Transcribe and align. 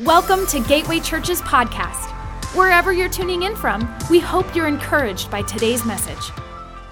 Welcome 0.00 0.46
to 0.48 0.60
Gateway 0.60 1.00
Church's 1.00 1.40
podcast. 1.40 2.10
Wherever 2.54 2.92
you're 2.92 3.08
tuning 3.08 3.44
in 3.44 3.56
from, 3.56 3.88
we 4.10 4.18
hope 4.18 4.54
you're 4.54 4.66
encouraged 4.66 5.30
by 5.30 5.40
today's 5.40 5.86
message. 5.86 6.32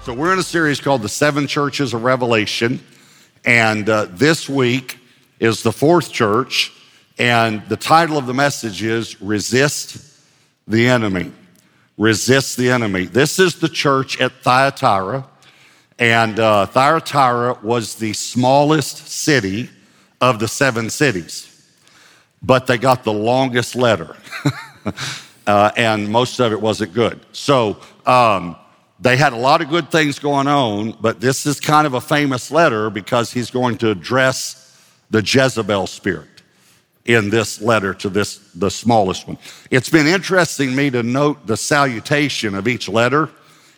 So, 0.01 0.11
we're 0.11 0.33
in 0.33 0.39
a 0.39 0.43
series 0.43 0.81
called 0.81 1.03
The 1.03 1.09
Seven 1.09 1.45
Churches 1.45 1.93
of 1.93 2.03
Revelation. 2.03 2.79
And 3.45 3.87
uh, 3.87 4.07
this 4.09 4.49
week 4.49 4.97
is 5.39 5.61
the 5.61 5.71
fourth 5.71 6.11
church. 6.11 6.73
And 7.19 7.61
the 7.69 7.77
title 7.77 8.17
of 8.17 8.25
the 8.25 8.33
message 8.33 8.81
is 8.81 9.21
Resist 9.21 10.19
the 10.67 10.87
Enemy. 10.87 11.31
Resist 11.99 12.57
the 12.57 12.71
Enemy. 12.71 13.05
This 13.05 13.37
is 13.37 13.59
the 13.59 13.69
church 13.69 14.19
at 14.19 14.31
Thyatira. 14.41 15.27
And 15.99 16.39
uh, 16.39 16.65
Thyatira 16.65 17.59
was 17.61 17.97
the 17.97 18.13
smallest 18.13 19.09
city 19.09 19.69
of 20.19 20.39
the 20.39 20.47
seven 20.47 20.89
cities, 20.89 21.54
but 22.45 22.67
they 22.67 22.77
got 22.77 23.03
the 23.03 23.13
longest 23.13 23.75
letter. 23.75 24.15
uh, 25.47 25.71
and 25.75 26.09
most 26.09 26.39
of 26.39 26.51
it 26.51 26.61
wasn't 26.61 26.93
good. 26.93 27.19
So 27.31 27.77
um, 28.05 28.55
they 28.99 29.17
had 29.17 29.33
a 29.33 29.37
lot 29.37 29.61
of 29.61 29.69
good 29.69 29.89
things 29.89 30.19
going 30.19 30.47
on, 30.47 30.95
but 31.01 31.19
this 31.19 31.45
is 31.45 31.59
kind 31.59 31.87
of 31.87 31.95
a 31.95 32.01
famous 32.01 32.51
letter 32.51 32.89
because 32.89 33.31
he's 33.31 33.49
going 33.49 33.77
to 33.79 33.89
address 33.89 34.61
the 35.09 35.21
Jezebel 35.21 35.87
spirit 35.87 36.27
in 37.05 37.29
this 37.29 37.61
letter 37.61 37.93
to 37.93 38.09
this 38.09 38.37
the 38.55 38.69
smallest 38.69 39.27
one. 39.27 39.37
It's 39.69 39.89
been 39.89 40.07
interesting 40.07 40.75
me 40.75 40.89
to 40.89 41.03
note 41.03 41.45
the 41.45 41.57
salutation 41.57 42.55
of 42.55 42.67
each 42.67 42.89
letter 42.89 43.29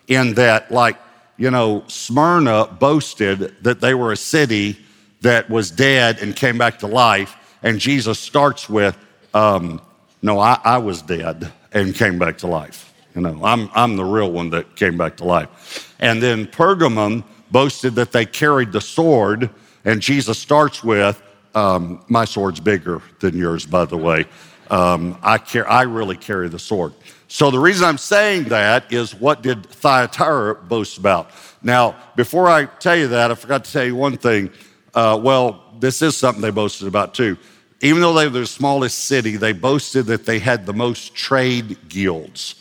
in 0.07 0.33
that 0.35 0.71
like 0.71 0.97
you 1.35 1.51
know 1.51 1.83
Smyrna 1.87 2.67
boasted 2.79 3.55
that 3.63 3.81
they 3.81 3.93
were 3.93 4.13
a 4.13 4.17
city 4.17 4.79
that 5.21 5.49
was 5.49 5.71
dead 5.71 6.19
and 6.19 6.35
came 6.35 6.57
back 6.57 6.79
to 6.79 6.87
life 6.87 7.35
and 7.63 7.79
Jesus 7.79 8.19
starts 8.19 8.69
with 8.69 8.97
um, 9.33 9.81
no 10.21 10.39
I, 10.39 10.59
I 10.63 10.77
was 10.77 11.01
dead 11.01 11.51
and 11.73 11.93
came 11.93 12.17
back 12.17 12.37
to 12.39 12.47
life. 12.47 12.93
You 13.15 13.21
know, 13.21 13.43
I'm, 13.43 13.69
I'm 13.73 13.95
the 13.95 14.05
real 14.05 14.31
one 14.31 14.51
that 14.51 14.75
came 14.75 14.97
back 14.97 15.17
to 15.17 15.23
life. 15.23 15.95
And 15.99 16.21
then 16.21 16.45
Pergamum 16.45 17.23
boasted 17.49 17.95
that 17.95 18.11
they 18.11 18.25
carried 18.25 18.71
the 18.71 18.81
sword, 18.81 19.49
and 19.85 20.01
Jesus 20.01 20.37
starts 20.37 20.83
with, 20.83 21.21
um, 21.55 22.03
My 22.09 22.25
sword's 22.25 22.59
bigger 22.59 23.01
than 23.19 23.35
yours, 23.35 23.65
by 23.65 23.85
the 23.85 23.97
way. 23.97 24.25
Um, 24.69 25.17
I, 25.23 25.37
car- 25.37 25.67
I 25.67 25.83
really 25.83 26.17
carry 26.17 26.49
the 26.49 26.59
sword. 26.59 26.93
So 27.27 27.49
the 27.51 27.59
reason 27.59 27.85
I'm 27.85 27.97
saying 27.97 28.45
that 28.45 28.91
is 28.91 29.15
what 29.15 29.41
did 29.41 29.65
Thyatira 29.65 30.55
boast 30.55 30.97
about? 30.97 31.31
Now, 31.63 31.95
before 32.15 32.47
I 32.47 32.65
tell 32.65 32.95
you 32.95 33.07
that, 33.07 33.31
I 33.31 33.35
forgot 33.35 33.65
to 33.65 33.71
tell 33.71 33.85
you 33.85 33.95
one 33.95 34.17
thing. 34.17 34.51
Uh, 34.93 35.19
well, 35.21 35.63
this 35.79 36.01
is 36.01 36.15
something 36.15 36.41
they 36.41 36.51
boasted 36.51 36.87
about 36.87 37.13
too. 37.13 37.37
Even 37.81 38.01
though 38.01 38.13
they 38.13 38.25
were 38.25 38.39
the 38.39 38.47
smallest 38.47 39.05
city, 39.05 39.37
they 39.37 39.53
boasted 39.53 40.07
that 40.07 40.25
they 40.25 40.39
had 40.39 40.65
the 40.65 40.73
most 40.73 41.13
trade 41.13 41.77
guilds. 41.89 42.55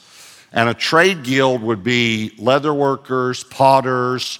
And 0.52 0.68
a 0.68 0.74
trade 0.74 1.22
guild 1.22 1.62
would 1.62 1.82
be 1.82 2.32
leather 2.38 2.72
workers, 2.72 3.44
potters, 3.44 4.38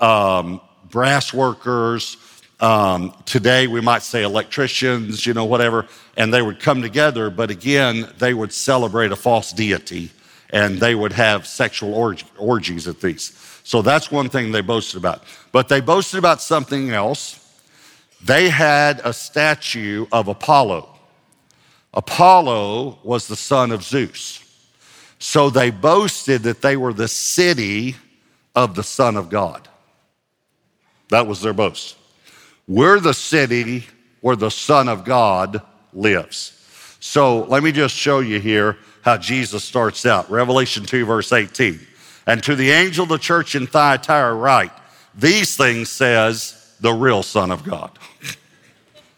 um, 0.00 0.60
brass 0.90 1.32
workers. 1.32 2.16
Um, 2.60 3.14
today, 3.24 3.66
we 3.66 3.80
might 3.80 4.02
say 4.02 4.22
electricians, 4.22 5.26
you 5.26 5.34
know, 5.34 5.44
whatever. 5.44 5.86
And 6.16 6.32
they 6.32 6.42
would 6.42 6.60
come 6.60 6.82
together, 6.82 7.30
but 7.30 7.50
again, 7.50 8.08
they 8.18 8.34
would 8.34 8.52
celebrate 8.52 9.12
a 9.12 9.16
false 9.16 9.52
deity 9.52 10.10
and 10.50 10.78
they 10.78 10.94
would 10.94 11.12
have 11.12 11.46
sexual 11.46 11.94
org- 11.94 12.22
orgies 12.38 12.88
at 12.88 13.00
these. 13.00 13.36
So 13.64 13.82
that's 13.82 14.10
one 14.10 14.28
thing 14.28 14.50
they 14.50 14.62
boasted 14.62 14.98
about. 14.98 15.22
But 15.52 15.68
they 15.68 15.80
boasted 15.80 16.18
about 16.18 16.40
something 16.40 16.90
else. 16.90 17.37
They 18.24 18.48
had 18.48 19.00
a 19.04 19.12
statue 19.12 20.06
of 20.10 20.28
Apollo. 20.28 20.88
Apollo 21.94 22.98
was 23.02 23.28
the 23.28 23.36
son 23.36 23.70
of 23.70 23.82
Zeus. 23.82 24.44
So 25.18 25.50
they 25.50 25.70
boasted 25.70 26.42
that 26.42 26.62
they 26.62 26.76
were 26.76 26.92
the 26.92 27.08
city 27.08 27.96
of 28.54 28.74
the 28.74 28.82
Son 28.82 29.16
of 29.16 29.30
God. 29.30 29.68
That 31.10 31.26
was 31.26 31.40
their 31.40 31.52
boast. 31.52 31.96
We're 32.66 33.00
the 33.00 33.14
city 33.14 33.86
where 34.20 34.36
the 34.36 34.50
Son 34.50 34.88
of 34.88 35.04
God 35.04 35.62
lives. 35.92 36.54
So 37.00 37.44
let 37.44 37.62
me 37.62 37.72
just 37.72 37.94
show 37.94 38.20
you 38.20 38.40
here 38.40 38.76
how 39.02 39.16
Jesus 39.16 39.64
starts 39.64 40.04
out. 40.04 40.30
Revelation 40.30 40.84
2, 40.84 41.06
verse 41.06 41.32
18. 41.32 41.80
And 42.26 42.42
to 42.42 42.54
the 42.54 42.70
angel 42.70 43.04
of 43.04 43.08
the 43.08 43.18
church 43.18 43.54
in 43.54 43.66
Thyatira, 43.66 44.34
write, 44.34 44.72
These 45.14 45.56
things 45.56 45.88
says 45.88 46.57
the 46.80 46.92
real 46.92 47.22
Son 47.22 47.50
of 47.50 47.64
God, 47.64 47.90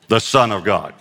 the 0.08 0.20
Son 0.20 0.52
of 0.52 0.64
God, 0.64 0.94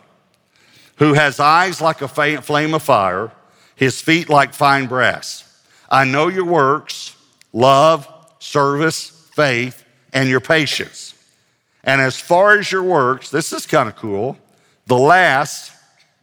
who 0.97 1.13
has 1.13 1.39
eyes 1.39 1.81
like 1.81 2.01
a 2.01 2.07
flame 2.07 2.73
of 2.73 2.83
fire 2.83 3.31
his 3.79 4.01
feet 4.01 4.27
like 4.27 4.53
fine 4.53 4.87
brass. 4.87 5.45
I 5.89 6.03
know 6.03 6.27
your 6.27 6.43
works, 6.43 7.15
love, 7.53 8.05
service, 8.39 9.09
faith, 9.33 9.85
and 10.11 10.27
your 10.27 10.41
patience. 10.41 11.15
And 11.85 12.01
as 12.01 12.19
far 12.19 12.59
as 12.59 12.69
your 12.73 12.83
works, 12.83 13.31
this 13.31 13.53
is 13.53 13.65
kind 13.65 13.87
of 13.87 13.95
cool, 13.95 14.37
the 14.85 14.97
last 14.97 15.71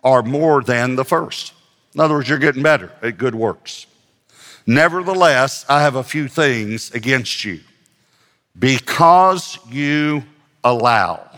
are 0.04 0.22
more 0.22 0.62
than 0.62 0.96
the 0.96 1.04
first. 1.04 1.54
In 1.94 2.00
other 2.00 2.16
words, 2.16 2.28
you're 2.28 2.38
getting 2.38 2.62
better 2.62 2.92
at 3.00 3.16
good 3.16 3.34
works. 3.34 3.86
Nevertheless, 4.66 5.64
I 5.66 5.80
have 5.80 5.96
a 5.96 6.04
few 6.04 6.28
things 6.28 6.91
against 6.91 7.42
you. 7.42 7.60
Because 8.59 9.59
you 9.71 10.25
allow, 10.65 11.31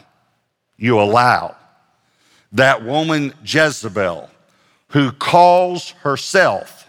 you 0.76 1.00
allow 1.00 1.56
that 2.52 2.84
woman 2.84 3.34
Jezebel 3.44 4.30
who 4.88 5.10
calls 5.12 5.90
herself 5.90 6.88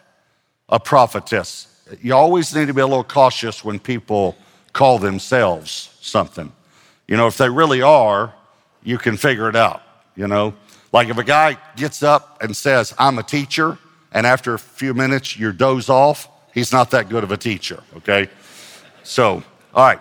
a 0.70 0.80
prophetess. 0.80 1.68
You 2.02 2.14
always 2.14 2.56
need 2.56 2.68
to 2.68 2.74
be 2.74 2.82
a 2.82 2.88
little 2.88 3.04
cautious 3.04 3.64
when 3.64 3.80
people 3.80 4.38
call 4.74 5.00
themselves 5.00 5.98
something. 6.02 6.52
You 7.08 7.18
know, 7.18 7.28
if 7.28 7.38
they 7.38 7.50
really 7.50 7.82
are, 7.82 8.34
you 8.84 8.98
can 8.98 9.18
figure 9.18 9.50
it 9.50 9.56
out, 9.56 9.82
you 10.16 10.28
know? 10.28 10.54
Like 10.94 11.10
if 11.10 11.18
a 11.18 11.24
guy 11.24 11.58
gets 11.76 12.04
up 12.04 12.42
and 12.42 12.56
says, 12.56 12.94
I'm 12.98 13.18
a 13.18 13.24
teacher, 13.24 13.78
and 14.12 14.26
after 14.26 14.54
a 14.54 14.60
few 14.60 14.94
minutes 14.94 15.38
you 15.38 15.52
doze 15.52 15.90
off, 15.90 16.30
he's 16.54 16.72
not 16.72 16.92
that 16.92 17.10
good 17.10 17.24
of 17.24 17.32
a 17.32 17.38
teacher, 17.38 17.84
okay? 17.98 18.30
So, 19.04 19.44
all 19.74 19.86
right, 19.86 20.00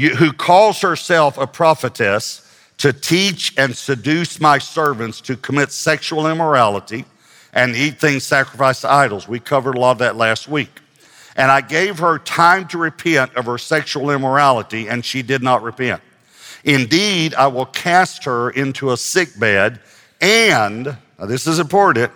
who 0.00 0.32
calls 0.32 0.80
herself 0.80 1.38
a 1.38 1.46
prophetess 1.46 2.46
to 2.78 2.92
teach 2.92 3.52
and 3.58 3.76
seduce 3.76 4.40
my 4.40 4.58
servants 4.58 5.20
to 5.20 5.36
commit 5.36 5.70
sexual 5.70 6.26
immorality 6.26 7.04
and 7.52 7.76
eat 7.76 8.00
things 8.00 8.24
sacrificed 8.24 8.82
to 8.82 8.90
idols. 8.90 9.28
We 9.28 9.40
covered 9.40 9.76
a 9.76 9.80
lot 9.80 9.92
of 9.92 9.98
that 9.98 10.16
last 10.16 10.48
week. 10.48 10.80
And 11.36 11.50
I 11.50 11.60
gave 11.60 11.98
her 11.98 12.18
time 12.18 12.66
to 12.68 12.78
repent 12.78 13.34
of 13.36 13.46
her 13.46 13.58
sexual 13.58 14.10
immorality, 14.10 14.88
and 14.88 15.04
she 15.04 15.22
did 15.22 15.42
not 15.42 15.62
repent. 15.62 16.00
Indeed, 16.64 17.34
I 17.34 17.46
will 17.46 17.66
cast 17.66 18.24
her 18.24 18.50
into 18.50 18.92
a 18.92 18.96
sick 18.96 19.38
bed, 19.38 19.80
and 20.20 20.96
this 21.18 21.46
is 21.46 21.58
important 21.58 22.12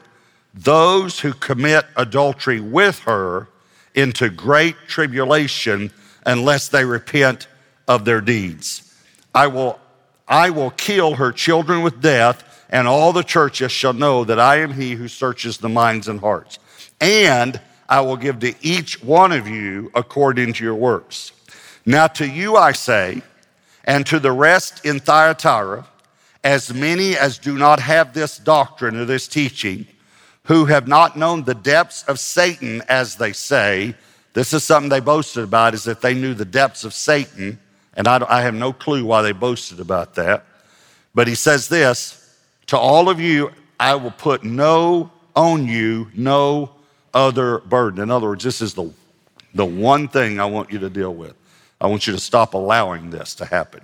those 0.55 1.19
who 1.19 1.33
commit 1.33 1.84
adultery 1.97 2.61
with 2.61 3.00
her 3.00 3.49
into 3.94 4.28
great 4.31 4.77
tribulation 4.87 5.91
unless 6.25 6.69
they 6.69 6.84
repent 6.84 7.49
of 7.87 8.05
their 8.05 8.21
deeds. 8.21 8.95
I 9.34 9.49
will, 9.49 9.78
I 10.27 10.50
will 10.50 10.71
kill 10.71 11.15
her 11.15 11.33
children 11.33 11.83
with 11.83 12.00
death 12.00 12.45
and 12.75 12.89
all 12.89 13.12
the 13.12 13.22
churches 13.22 13.71
shall 13.71 13.93
know 13.93 14.25
that 14.25 14.41
I 14.41 14.56
am 14.56 14.72
he 14.72 14.95
who 14.95 15.06
searches 15.06 15.59
the 15.59 15.69
minds 15.69 16.09
and 16.09 16.19
hearts. 16.19 16.59
And 17.00 17.61
I 17.89 18.00
will 18.00 18.17
give 18.17 18.41
to 18.41 18.53
each 18.62 19.00
one 19.00 19.31
of 19.31 19.47
you 19.47 19.93
according 19.94 20.55
to 20.55 20.65
your 20.65 20.75
works. 20.75 21.31
Now 21.87 22.09
to 22.09 22.27
you 22.27 22.56
I 22.56 22.73
say, 22.73 23.23
and 23.84 24.05
to 24.06 24.19
the 24.19 24.33
rest 24.33 24.84
in 24.84 24.99
Thyatira, 24.99 25.87
as 26.43 26.75
many 26.75 27.17
as 27.17 27.39
do 27.39 27.56
not 27.56 27.78
have 27.78 28.12
this 28.12 28.39
doctrine 28.39 28.97
or 28.97 29.05
this 29.05 29.28
teaching, 29.28 29.87
who 30.44 30.64
have 30.64 30.88
not 30.88 31.17
known 31.17 31.44
the 31.44 31.55
depths 31.55 32.03
of 32.05 32.19
Satan, 32.19 32.82
as 32.88 33.14
they 33.17 33.32
say, 33.32 33.94
this 34.32 34.53
is 34.53 34.64
something 34.64 34.91
they 34.91 35.00
boasted 35.00 35.44
about, 35.44 35.75
is 35.75 35.85
that 35.85 36.00
they 36.00 36.12
knew 36.12 36.35
the 36.35 36.44
depths 36.44 36.82
of 36.82 36.93
Satan, 36.93 37.59
and 37.96 38.08
I, 38.08 38.25
I 38.29 38.43
have 38.43 38.55
no 38.55 38.73
clue 38.73 39.05
why 39.05 39.23
they 39.23 39.32
boasted 39.32 39.81
about 39.81 40.14
that. 40.14 40.44
But 41.14 41.29
he 41.29 41.35
says 41.35 41.69
this, 41.69 42.20
to 42.67 42.79
all 42.79 43.08
of 43.08 43.20
you, 43.20 43.52
I 43.79 43.94
will 43.94 44.11
put 44.11 44.44
no 44.44 45.11
on 45.37 45.67
you, 45.67 46.11
no 46.14 46.70
other 47.12 47.58
burden. 47.58 48.02
In 48.02 48.11
other 48.11 48.29
words, 48.29 48.44
this 48.44 48.61
is 48.61 48.75
the, 48.75 48.93
the 49.55 49.64
one 49.64 50.08
thing 50.08 50.41
I 50.41 50.46
want 50.46 50.70
you 50.73 50.79
to 50.81 50.91
deal 50.91 51.14
with. 51.14 51.35
I 51.81 51.87
want 51.87 52.06
you 52.06 52.12
to 52.12 52.20
stop 52.20 52.55
allowing 52.55 53.11
this 53.11 53.35
to 53.37 53.44
happen. 53.44 53.82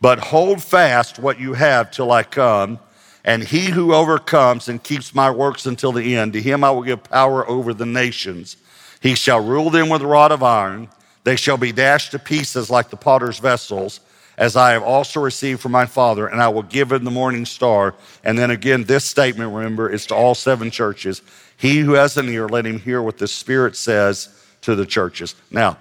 But 0.00 0.18
hold 0.18 0.62
fast 0.62 1.18
what 1.18 1.40
you 1.40 1.54
have 1.54 1.90
till 1.90 2.12
I 2.12 2.22
come. 2.22 2.78
And 3.24 3.42
he 3.42 3.66
who 3.66 3.92
overcomes 3.92 4.68
and 4.68 4.82
keeps 4.82 5.14
my 5.14 5.30
works 5.30 5.66
until 5.66 5.92
the 5.92 6.16
end, 6.16 6.32
to 6.34 6.40
him 6.40 6.62
I 6.62 6.70
will 6.70 6.82
give 6.82 7.02
power 7.04 7.48
over 7.48 7.74
the 7.74 7.86
nations. 7.86 8.56
He 9.00 9.14
shall 9.14 9.44
rule 9.44 9.70
them 9.70 9.88
with 9.88 10.02
a 10.02 10.06
rod 10.06 10.32
of 10.32 10.42
iron. 10.42 10.88
They 11.24 11.36
shall 11.36 11.56
be 11.56 11.72
dashed 11.72 12.12
to 12.12 12.18
pieces 12.18 12.70
like 12.70 12.90
the 12.90 12.96
potter's 12.96 13.38
vessels, 13.38 14.00
as 14.36 14.56
I 14.56 14.70
have 14.72 14.82
also 14.82 15.20
received 15.20 15.60
from 15.60 15.72
my 15.72 15.86
Father, 15.86 16.26
and 16.28 16.40
I 16.40 16.48
will 16.48 16.62
give 16.62 16.92
him 16.92 17.04
the 17.04 17.10
morning 17.10 17.44
star. 17.44 17.94
And 18.22 18.38
then 18.38 18.50
again, 18.50 18.84
this 18.84 19.04
statement, 19.04 19.52
remember, 19.52 19.90
is 19.90 20.06
to 20.06 20.14
all 20.14 20.34
seven 20.34 20.70
churches. 20.70 21.22
He 21.56 21.80
who 21.80 21.94
has 21.94 22.16
an 22.16 22.28
ear, 22.28 22.46
let 22.48 22.64
him 22.64 22.78
hear 22.78 23.02
what 23.02 23.18
the 23.18 23.26
Spirit 23.26 23.74
says 23.74 24.28
to 24.62 24.74
the 24.74 24.86
churches. 24.86 25.34
Now, 25.50 25.76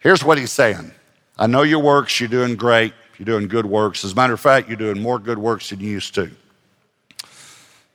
here's 0.00 0.24
what 0.24 0.38
he's 0.38 0.52
saying 0.52 0.92
I 1.38 1.46
know 1.46 1.62
your 1.62 1.80
works, 1.80 2.18
you're 2.18 2.28
doing 2.28 2.56
great, 2.56 2.94
you're 3.18 3.26
doing 3.26 3.48
good 3.48 3.66
works. 3.66 4.04
As 4.04 4.12
a 4.12 4.14
matter 4.14 4.32
of 4.32 4.40
fact, 4.40 4.68
you're 4.68 4.76
doing 4.76 5.00
more 5.00 5.18
good 5.18 5.38
works 5.38 5.70
than 5.70 5.80
you 5.80 5.90
used 5.90 6.14
to. 6.14 6.30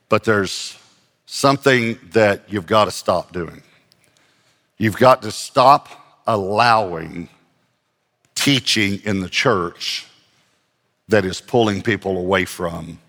But 0.09 0.23
there's 0.23 0.77
something 1.25 1.99
that 2.11 2.43
you've 2.47 2.65
got 2.65 2.85
to 2.85 2.91
stop 2.91 3.31
doing. 3.31 3.61
You've 4.77 4.97
got 4.97 5.21
to 5.23 5.31
stop 5.31 5.98
allowing 6.29 7.27
teaching 8.35 9.01
in 9.03 9.19
the 9.19 9.27
church 9.27 10.07
that 11.09 11.25
is 11.25 11.41
pulling 11.41 11.81
people 11.81 12.17
away 12.17 12.45
from 12.45 12.99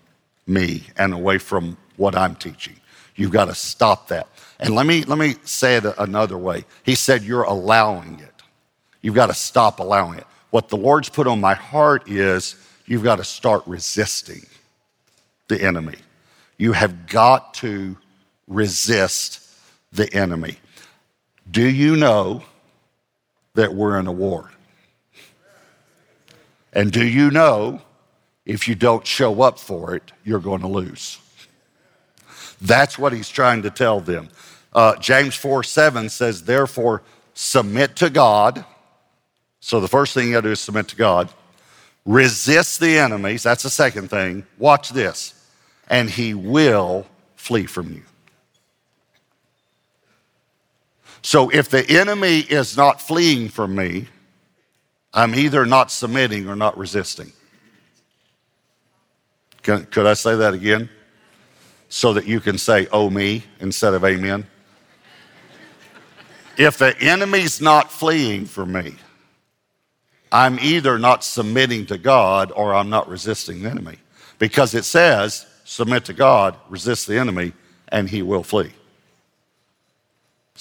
me 0.47 0.83
and 0.97 1.13
away 1.13 1.37
from 1.37 1.77
what 1.97 2.15
I'm 2.15 2.35
teaching. 2.35 2.75
You've 3.15 3.31
got 3.31 3.45
to 3.45 3.55
stop 3.55 4.07
that. 4.07 4.27
And 4.59 4.73
let 4.73 4.87
me, 4.87 5.03
let 5.03 5.19
me 5.19 5.35
say 5.43 5.75
it 5.75 5.85
another 5.99 6.37
way. 6.37 6.65
He 6.83 6.95
said, 6.95 7.23
You're 7.23 7.43
allowing 7.43 8.19
it. 8.19 8.41
You've 9.01 9.15
got 9.15 9.27
to 9.27 9.33
stop 9.35 9.79
allowing 9.79 10.17
it. 10.17 10.25
What 10.49 10.69
the 10.69 10.77
Lord's 10.77 11.09
put 11.09 11.27
on 11.27 11.39
my 11.39 11.53
heart 11.53 12.09
is 12.09 12.55
you've 12.87 13.03
got 13.03 13.17
to 13.17 13.23
start 13.23 13.63
resisting 13.67 14.45
the 15.47 15.61
enemy. 15.61 15.97
You 16.57 16.71
have 16.71 17.07
got 17.07 17.53
to 17.55 17.95
resist 18.47 19.47
the 19.91 20.11
enemy. 20.13 20.57
Do 21.49 21.67
you 21.67 21.95
know 21.95 22.43
that 23.53 23.73
we're 23.73 23.99
in 23.99 24.07
a 24.07 24.11
war? 24.11 24.51
And 26.73 26.91
do 26.91 27.05
you 27.05 27.31
know 27.31 27.81
if 28.45 28.67
you 28.67 28.75
don't 28.75 29.05
show 29.05 29.41
up 29.41 29.59
for 29.59 29.95
it, 29.95 30.11
you're 30.23 30.39
going 30.39 30.61
to 30.61 30.67
lose? 30.67 31.17
That's 32.61 32.97
what 32.97 33.11
he's 33.11 33.29
trying 33.29 33.63
to 33.63 33.69
tell 33.69 33.99
them. 33.99 34.29
Uh, 34.73 34.95
James 34.97 35.35
4 35.35 35.63
7 35.63 36.09
says, 36.09 36.43
Therefore, 36.43 37.01
submit 37.33 37.95
to 37.97 38.09
God. 38.09 38.63
So 39.59 39.79
the 39.79 39.87
first 39.87 40.13
thing 40.13 40.27
you 40.27 40.33
got 40.33 40.41
to 40.41 40.47
do 40.47 40.51
is 40.51 40.59
submit 40.59 40.87
to 40.89 40.95
God. 40.95 41.29
Resist 42.05 42.79
the 42.79 42.97
enemies. 42.97 43.43
That's 43.43 43.63
the 43.63 43.69
second 43.69 44.09
thing. 44.09 44.45
Watch 44.57 44.89
this. 44.89 45.33
And 45.87 46.09
he 46.09 46.33
will 46.33 47.05
flee 47.35 47.65
from 47.65 47.91
you. 47.91 48.03
So 51.21 51.49
if 51.49 51.69
the 51.69 51.87
enemy 51.89 52.39
is 52.39 52.75
not 52.75 53.01
fleeing 53.01 53.49
from 53.49 53.75
me, 53.75 54.07
I'm 55.13 55.35
either 55.35 55.65
not 55.65 55.91
submitting 55.91 56.47
or 56.47 56.55
not 56.55 56.77
resisting. 56.77 57.31
Can, 59.61 59.85
could 59.85 60.05
I 60.05 60.13
say 60.13 60.35
that 60.35 60.53
again? 60.53 60.89
So 61.89 62.13
that 62.13 62.25
you 62.25 62.39
can 62.39 62.57
say, 62.57 62.87
oh, 62.91 63.09
me, 63.09 63.43
instead 63.59 63.93
of 63.93 64.03
amen. 64.05 64.47
if 66.57 66.77
the 66.77 66.97
enemy's 67.01 67.61
not 67.61 67.91
fleeing 67.91 68.45
from 68.45 68.71
me, 68.71 68.95
I'm 70.31 70.57
either 70.59 70.97
not 70.97 71.23
submitting 71.23 71.85
to 71.87 71.97
God 71.97 72.53
or 72.55 72.73
I'm 72.73 72.89
not 72.89 73.09
resisting 73.09 73.61
the 73.61 73.69
enemy. 73.69 73.97
Because 74.39 74.73
it 74.73 74.85
says, 74.85 75.45
submit 75.65 76.05
to 76.05 76.13
God, 76.13 76.55
resist 76.69 77.05
the 77.07 77.17
enemy, 77.17 77.51
and 77.89 78.09
he 78.09 78.21
will 78.21 78.43
flee. 78.43 78.71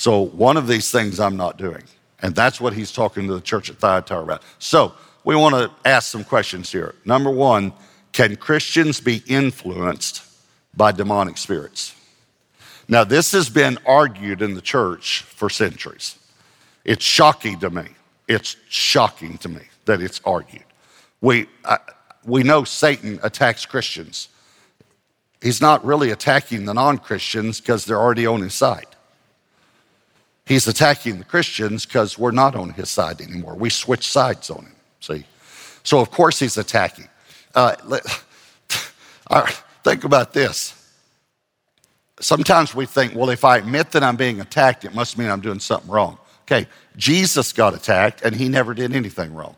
So, 0.00 0.22
one 0.22 0.56
of 0.56 0.66
these 0.66 0.90
things 0.90 1.20
I'm 1.20 1.36
not 1.36 1.58
doing. 1.58 1.82
And 2.22 2.34
that's 2.34 2.58
what 2.58 2.72
he's 2.72 2.90
talking 2.90 3.26
to 3.26 3.34
the 3.34 3.40
church 3.42 3.68
at 3.68 3.76
Thyatira 3.76 4.22
about. 4.22 4.42
So, 4.58 4.94
we 5.24 5.36
want 5.36 5.54
to 5.56 5.70
ask 5.86 6.10
some 6.10 6.24
questions 6.24 6.72
here. 6.72 6.94
Number 7.04 7.28
one, 7.28 7.74
can 8.12 8.36
Christians 8.36 8.98
be 8.98 9.22
influenced 9.26 10.22
by 10.74 10.92
demonic 10.92 11.36
spirits? 11.36 11.94
Now, 12.88 13.04
this 13.04 13.32
has 13.32 13.50
been 13.50 13.76
argued 13.84 14.40
in 14.40 14.54
the 14.54 14.62
church 14.62 15.20
for 15.20 15.50
centuries. 15.50 16.16
It's 16.86 17.04
shocking 17.04 17.60
to 17.60 17.68
me. 17.68 17.84
It's 18.26 18.56
shocking 18.70 19.36
to 19.36 19.50
me 19.50 19.64
that 19.84 20.00
it's 20.00 20.22
argued. 20.24 20.64
We, 21.20 21.46
I, 21.62 21.76
we 22.24 22.42
know 22.42 22.64
Satan 22.64 23.20
attacks 23.22 23.66
Christians. 23.66 24.30
He's 25.42 25.60
not 25.60 25.84
really 25.84 26.10
attacking 26.10 26.64
the 26.64 26.72
non 26.72 26.96
Christians 26.96 27.60
because 27.60 27.84
they're 27.84 28.00
already 28.00 28.24
on 28.24 28.40
his 28.40 28.54
side. 28.54 28.86
He's 30.50 30.66
attacking 30.66 31.20
the 31.20 31.24
Christians 31.24 31.86
because 31.86 32.18
we're 32.18 32.32
not 32.32 32.56
on 32.56 32.70
his 32.70 32.90
side 32.90 33.20
anymore. 33.20 33.54
We 33.54 33.70
switch 33.70 34.10
sides 34.10 34.50
on 34.50 34.64
him, 34.64 34.74
see? 34.98 35.24
So, 35.84 36.00
of 36.00 36.10
course, 36.10 36.40
he's 36.40 36.58
attacking. 36.58 37.06
Uh, 37.54 37.76
let, 37.84 38.02
think 39.84 40.02
about 40.02 40.32
this. 40.32 40.74
Sometimes 42.18 42.74
we 42.74 42.84
think, 42.84 43.14
well, 43.14 43.30
if 43.30 43.44
I 43.44 43.58
admit 43.58 43.92
that 43.92 44.02
I'm 44.02 44.16
being 44.16 44.40
attacked, 44.40 44.84
it 44.84 44.92
must 44.92 45.16
mean 45.16 45.30
I'm 45.30 45.40
doing 45.40 45.60
something 45.60 45.88
wrong. 45.88 46.18
Okay, 46.42 46.66
Jesus 46.96 47.52
got 47.52 47.72
attacked 47.72 48.22
and 48.22 48.34
he 48.34 48.48
never 48.48 48.74
did 48.74 48.92
anything 48.92 49.32
wrong. 49.32 49.54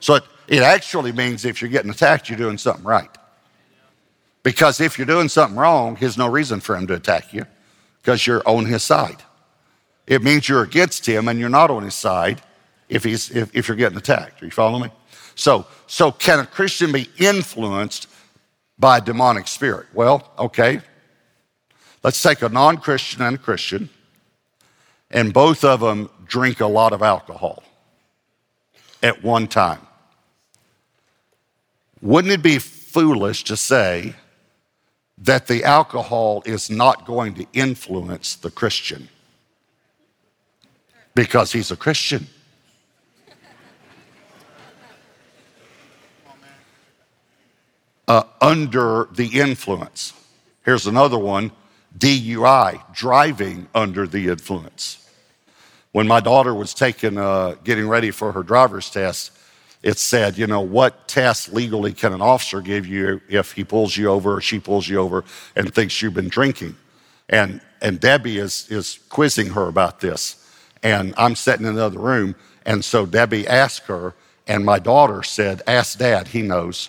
So 0.00 0.14
it, 0.14 0.24
it 0.48 0.62
actually 0.62 1.12
means 1.12 1.44
if 1.44 1.60
you're 1.60 1.70
getting 1.70 1.90
attacked, 1.90 2.30
you're 2.30 2.38
doing 2.38 2.56
something 2.56 2.84
right. 2.86 3.10
Because 4.42 4.80
if 4.80 4.96
you're 4.96 5.06
doing 5.06 5.28
something 5.28 5.58
wrong, 5.58 5.98
there's 6.00 6.16
no 6.16 6.28
reason 6.28 6.60
for 6.60 6.78
him 6.78 6.86
to 6.86 6.94
attack 6.94 7.34
you 7.34 7.44
because 8.00 8.26
you're 8.26 8.42
on 8.48 8.64
his 8.64 8.82
side. 8.82 9.22
It 10.10 10.24
means 10.24 10.48
you're 10.48 10.64
against 10.64 11.06
him 11.06 11.28
and 11.28 11.38
you're 11.38 11.48
not 11.48 11.70
on 11.70 11.84
his 11.84 11.94
side 11.94 12.42
if, 12.88 13.04
he's, 13.04 13.30
if, 13.30 13.54
if 13.54 13.68
you're 13.68 13.76
getting 13.76 13.96
attacked. 13.96 14.42
Are 14.42 14.44
you 14.44 14.50
following 14.50 14.82
me? 14.82 14.90
So, 15.36 15.66
so 15.86 16.10
can 16.10 16.40
a 16.40 16.46
Christian 16.46 16.90
be 16.90 17.08
influenced 17.16 18.08
by 18.76 18.98
a 18.98 19.00
demonic 19.00 19.46
spirit? 19.46 19.86
Well, 19.94 20.28
okay. 20.36 20.80
Let's 22.02 22.20
take 22.20 22.42
a 22.42 22.48
non 22.48 22.78
Christian 22.78 23.22
and 23.22 23.36
a 23.36 23.38
Christian, 23.38 23.88
and 25.12 25.32
both 25.32 25.64
of 25.64 25.78
them 25.78 26.10
drink 26.26 26.58
a 26.58 26.66
lot 26.66 26.92
of 26.92 27.02
alcohol 27.02 27.62
at 29.04 29.22
one 29.22 29.46
time. 29.46 29.86
Wouldn't 32.02 32.32
it 32.32 32.42
be 32.42 32.58
foolish 32.58 33.44
to 33.44 33.56
say 33.56 34.14
that 35.18 35.46
the 35.46 35.62
alcohol 35.62 36.42
is 36.44 36.68
not 36.68 37.06
going 37.06 37.34
to 37.34 37.46
influence 37.52 38.34
the 38.34 38.50
Christian? 38.50 39.08
Because 41.20 41.52
he's 41.52 41.70
a 41.70 41.76
Christian. 41.76 42.26
Uh, 48.08 48.22
under 48.40 49.06
the 49.12 49.26
influence. 49.38 50.14
Here's 50.64 50.86
another 50.86 51.18
one 51.18 51.52
DUI, 51.98 52.94
driving 52.94 53.68
under 53.74 54.06
the 54.06 54.28
influence. 54.28 55.10
When 55.92 56.08
my 56.08 56.20
daughter 56.20 56.54
was 56.54 56.72
taking, 56.72 57.18
uh, 57.18 57.56
getting 57.64 57.86
ready 57.86 58.12
for 58.12 58.32
her 58.32 58.42
driver's 58.42 58.88
test, 58.88 59.32
it 59.82 59.98
said, 59.98 60.38
you 60.38 60.46
know, 60.46 60.62
what 60.62 61.06
test 61.06 61.52
legally 61.52 61.92
can 61.92 62.14
an 62.14 62.22
officer 62.22 62.62
give 62.62 62.86
you 62.86 63.20
if 63.28 63.52
he 63.52 63.62
pulls 63.62 63.94
you 63.94 64.08
over 64.08 64.36
or 64.36 64.40
she 64.40 64.58
pulls 64.58 64.88
you 64.88 64.96
over 64.96 65.24
and 65.54 65.74
thinks 65.74 66.00
you've 66.00 66.14
been 66.14 66.30
drinking? 66.30 66.76
And, 67.28 67.60
and 67.82 68.00
Debbie 68.00 68.38
is, 68.38 68.70
is 68.70 69.00
quizzing 69.10 69.48
her 69.48 69.68
about 69.68 70.00
this. 70.00 70.39
And 70.82 71.14
I'm 71.16 71.34
sitting 71.36 71.66
in 71.66 71.74
the 71.74 71.84
other 71.84 71.98
room. 71.98 72.34
And 72.64 72.84
so 72.84 73.06
Debbie 73.06 73.46
asked 73.46 73.86
her, 73.86 74.14
and 74.46 74.64
my 74.64 74.78
daughter 74.78 75.22
said, 75.22 75.62
Ask 75.66 75.98
dad, 75.98 76.28
he 76.28 76.42
knows. 76.42 76.88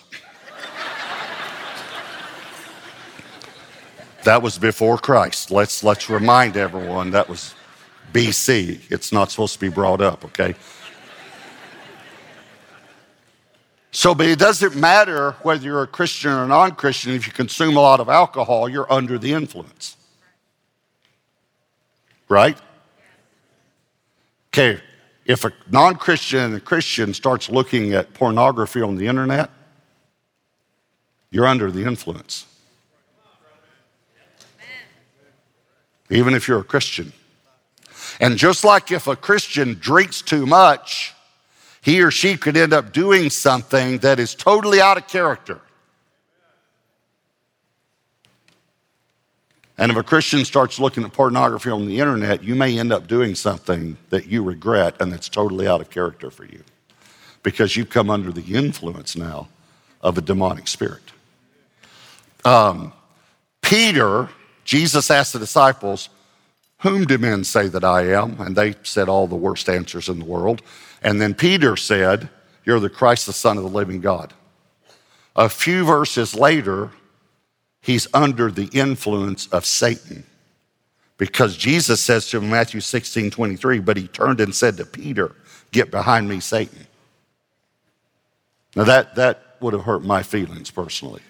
that 4.24 4.42
was 4.42 4.58
before 4.58 4.98
Christ. 4.98 5.50
Let's, 5.50 5.82
let's 5.82 6.08
remind 6.08 6.56
everyone 6.56 7.10
that 7.10 7.28
was 7.28 7.54
BC. 8.12 8.90
It's 8.90 9.12
not 9.12 9.30
supposed 9.30 9.54
to 9.54 9.60
be 9.60 9.68
brought 9.68 10.00
up, 10.00 10.24
okay? 10.26 10.54
So, 13.90 14.14
but 14.14 14.26
it 14.26 14.38
doesn't 14.38 14.74
matter 14.74 15.32
whether 15.42 15.62
you're 15.62 15.82
a 15.82 15.86
Christian 15.86 16.30
or 16.30 16.44
a 16.44 16.48
non 16.48 16.74
Christian, 16.74 17.12
if 17.12 17.26
you 17.26 17.32
consume 17.32 17.76
a 17.76 17.80
lot 17.80 18.00
of 18.00 18.08
alcohol, 18.08 18.68
you're 18.68 18.90
under 18.90 19.18
the 19.18 19.32
influence. 19.34 19.96
Right? 22.28 22.58
Okay, 24.54 24.80
if 25.24 25.46
a 25.46 25.52
non 25.70 25.96
Christian 25.96 26.40
and 26.40 26.54
a 26.56 26.60
Christian 26.60 27.14
starts 27.14 27.48
looking 27.48 27.94
at 27.94 28.12
pornography 28.12 28.82
on 28.82 28.96
the 28.96 29.06
internet, 29.06 29.50
you're 31.30 31.46
under 31.46 31.70
the 31.70 31.84
influence. 31.84 32.46
Even 36.10 36.34
if 36.34 36.46
you're 36.46 36.60
a 36.60 36.64
Christian. 36.64 37.12
And 38.20 38.36
just 38.36 38.62
like 38.62 38.92
if 38.92 39.06
a 39.06 39.16
Christian 39.16 39.78
drinks 39.80 40.20
too 40.20 40.44
much, 40.44 41.14
he 41.80 42.02
or 42.02 42.10
she 42.10 42.36
could 42.36 42.56
end 42.56 42.74
up 42.74 42.92
doing 42.92 43.30
something 43.30 43.98
that 43.98 44.20
is 44.20 44.34
totally 44.34 44.82
out 44.82 44.98
of 44.98 45.08
character. 45.08 45.62
And 49.82 49.90
if 49.90 49.98
a 49.98 50.04
Christian 50.04 50.44
starts 50.44 50.78
looking 50.78 51.02
at 51.02 51.12
pornography 51.12 51.68
on 51.68 51.86
the 51.86 51.98
internet, 51.98 52.44
you 52.44 52.54
may 52.54 52.78
end 52.78 52.92
up 52.92 53.08
doing 53.08 53.34
something 53.34 53.96
that 54.10 54.28
you 54.28 54.44
regret 54.44 54.94
and 55.00 55.12
that's 55.12 55.28
totally 55.28 55.66
out 55.66 55.80
of 55.80 55.90
character 55.90 56.30
for 56.30 56.44
you. 56.44 56.62
because 57.42 57.76
you've 57.76 57.90
come 57.90 58.08
under 58.08 58.30
the 58.30 58.54
influence 58.54 59.16
now 59.16 59.48
of 60.00 60.16
a 60.16 60.20
demonic 60.20 60.68
spirit. 60.68 61.02
Um, 62.44 62.92
Peter, 63.60 64.28
Jesus 64.64 65.10
asked 65.10 65.32
the 65.32 65.40
disciples, 65.40 66.10
Whom 66.82 67.04
do 67.04 67.18
men 67.18 67.42
say 67.42 67.66
that 67.66 67.82
I 67.82 68.12
am? 68.12 68.40
And 68.40 68.54
they 68.54 68.76
said 68.84 69.08
all 69.08 69.26
the 69.26 69.34
worst 69.34 69.68
answers 69.68 70.08
in 70.08 70.20
the 70.20 70.24
world. 70.24 70.62
And 71.02 71.20
then 71.20 71.34
Peter 71.34 71.76
said, 71.76 72.28
You're 72.64 72.78
the 72.78 72.88
Christ, 72.88 73.26
the 73.26 73.32
Son 73.32 73.56
of 73.56 73.64
the 73.64 73.68
living 73.68 74.00
God. 74.00 74.32
A 75.34 75.48
few 75.48 75.84
verses 75.84 76.36
later, 76.36 76.92
he's 77.82 78.06
under 78.14 78.50
the 78.50 78.70
influence 78.72 79.46
of 79.48 79.66
Satan. 79.66 80.24
Because 81.18 81.56
Jesus 81.56 82.00
says 82.00 82.28
to 82.30 82.38
him 82.38 82.44
in 82.44 82.50
Matthew 82.50 82.80
16, 82.80 83.30
23, 83.30 83.78
but 83.80 83.96
he 83.96 84.08
turned 84.08 84.40
and 84.40 84.54
said 84.54 84.78
to 84.78 84.86
Peter, 84.86 85.36
Get 85.70 85.90
behind 85.90 86.28
me, 86.28 86.40
Satan. 86.40 86.86
Now 88.74 88.84
that, 88.84 89.14
that 89.16 89.56
would 89.60 89.74
have 89.74 89.82
hurt 89.82 90.02
my 90.02 90.22
feelings 90.22 90.70
personally. 90.70 91.20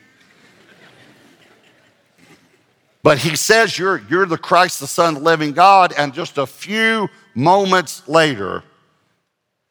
But 3.03 3.19
he 3.19 3.35
says, 3.35 3.77
you're, 3.77 4.01
you're 4.09 4.27
the 4.27 4.39
Christ, 4.39 4.79
the 4.79 4.87
Son 4.87 5.17
of 5.17 5.23
the 5.23 5.25
living 5.25 5.53
God, 5.53 5.93
and 5.99 6.15
just 6.15 6.39
a 6.39 6.47
few 6.47 7.09
moments 7.35 8.07
later, 8.09 8.63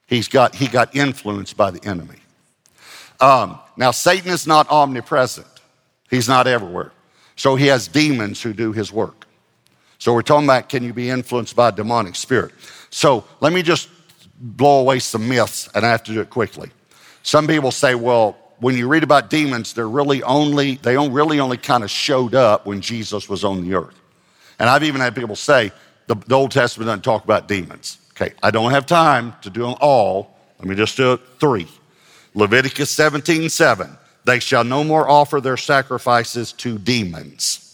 he's 0.06 0.28
got, 0.28 0.54
he 0.54 0.68
got 0.68 0.96
influenced 0.96 1.56
by 1.56 1.72
the 1.72 1.84
enemy. 1.88 2.18
Um, 3.22 3.58
now, 3.78 3.92
Satan 3.92 4.32
is 4.32 4.46
not 4.46 4.70
omnipresent, 4.70 5.48
he's 6.12 6.28
not 6.28 6.46
everywhere. 6.46 6.92
So 7.36 7.56
he 7.56 7.66
has 7.68 7.88
demons 7.88 8.40
who 8.44 8.54
do 8.54 8.72
his 8.72 8.94
work. 8.94 9.26
So 9.98 10.14
we're 10.14 10.22
talking 10.22 10.46
about 10.46 10.70
can 10.70 10.84
you 10.84 10.94
be 10.94 11.10
influenced 11.10 11.56
by 11.56 11.70
a 11.70 11.72
demonic 11.72 12.16
spirit? 12.16 12.52
So 12.92 13.24
let 13.40 13.54
me 13.54 13.64
just 13.64 13.90
blow 14.40 14.82
away 14.82 15.00
some 15.00 15.28
myths, 15.28 15.70
and 15.74 15.86
I 15.86 15.90
have 15.90 16.04
to 16.04 16.14
do 16.14 16.22
it 16.22 16.30
quickly. 16.30 16.70
Some 17.24 17.48
people 17.48 17.72
say, 17.72 17.96
well, 17.96 18.38
when 18.60 18.78
you 18.78 18.88
read 18.88 19.04
about 19.04 19.30
demons, 19.30 19.74
they're 19.74 19.90
really 19.90 20.22
only, 20.24 20.76
they 20.76 20.98
really 20.98 21.40
only 21.40 21.58
kind 21.58 21.84
of 21.84 21.90
showed 21.90 22.36
up 22.36 22.66
when 22.66 22.82
Jesus 22.82 23.28
was 23.28 23.44
on 23.44 23.68
the 23.68 23.76
earth. 23.76 24.00
And 24.60 24.70
I've 24.70 24.84
even 24.84 25.02
had 25.02 25.16
people 25.16 25.36
say, 25.36 25.72
the, 26.08 26.16
the 26.16 26.36
Old 26.36 26.52
Testament 26.52 26.88
doesn't 26.88 27.04
talk 27.04 27.24
about 27.24 27.48
demons. 27.48 27.98
Okay, 28.12 28.34
I 28.44 28.52
don't 28.52 28.72
have 28.72 28.86
time 28.86 29.34
to 29.42 29.50
do 29.50 29.62
them 29.62 29.76
all. 29.82 30.38
Let 30.60 30.68
me 30.68 30.76
just 30.76 30.98
do 30.98 31.18
three. 31.40 31.68
Leviticus 32.36 32.92
17, 32.92 33.50
7. 33.50 33.98
They 34.24 34.40
shall 34.40 34.64
no 34.64 34.84
more 34.84 35.10
offer 35.10 35.42
their 35.42 35.58
sacrifices 35.58 36.54
to 36.54 36.78
demons. 36.78 37.68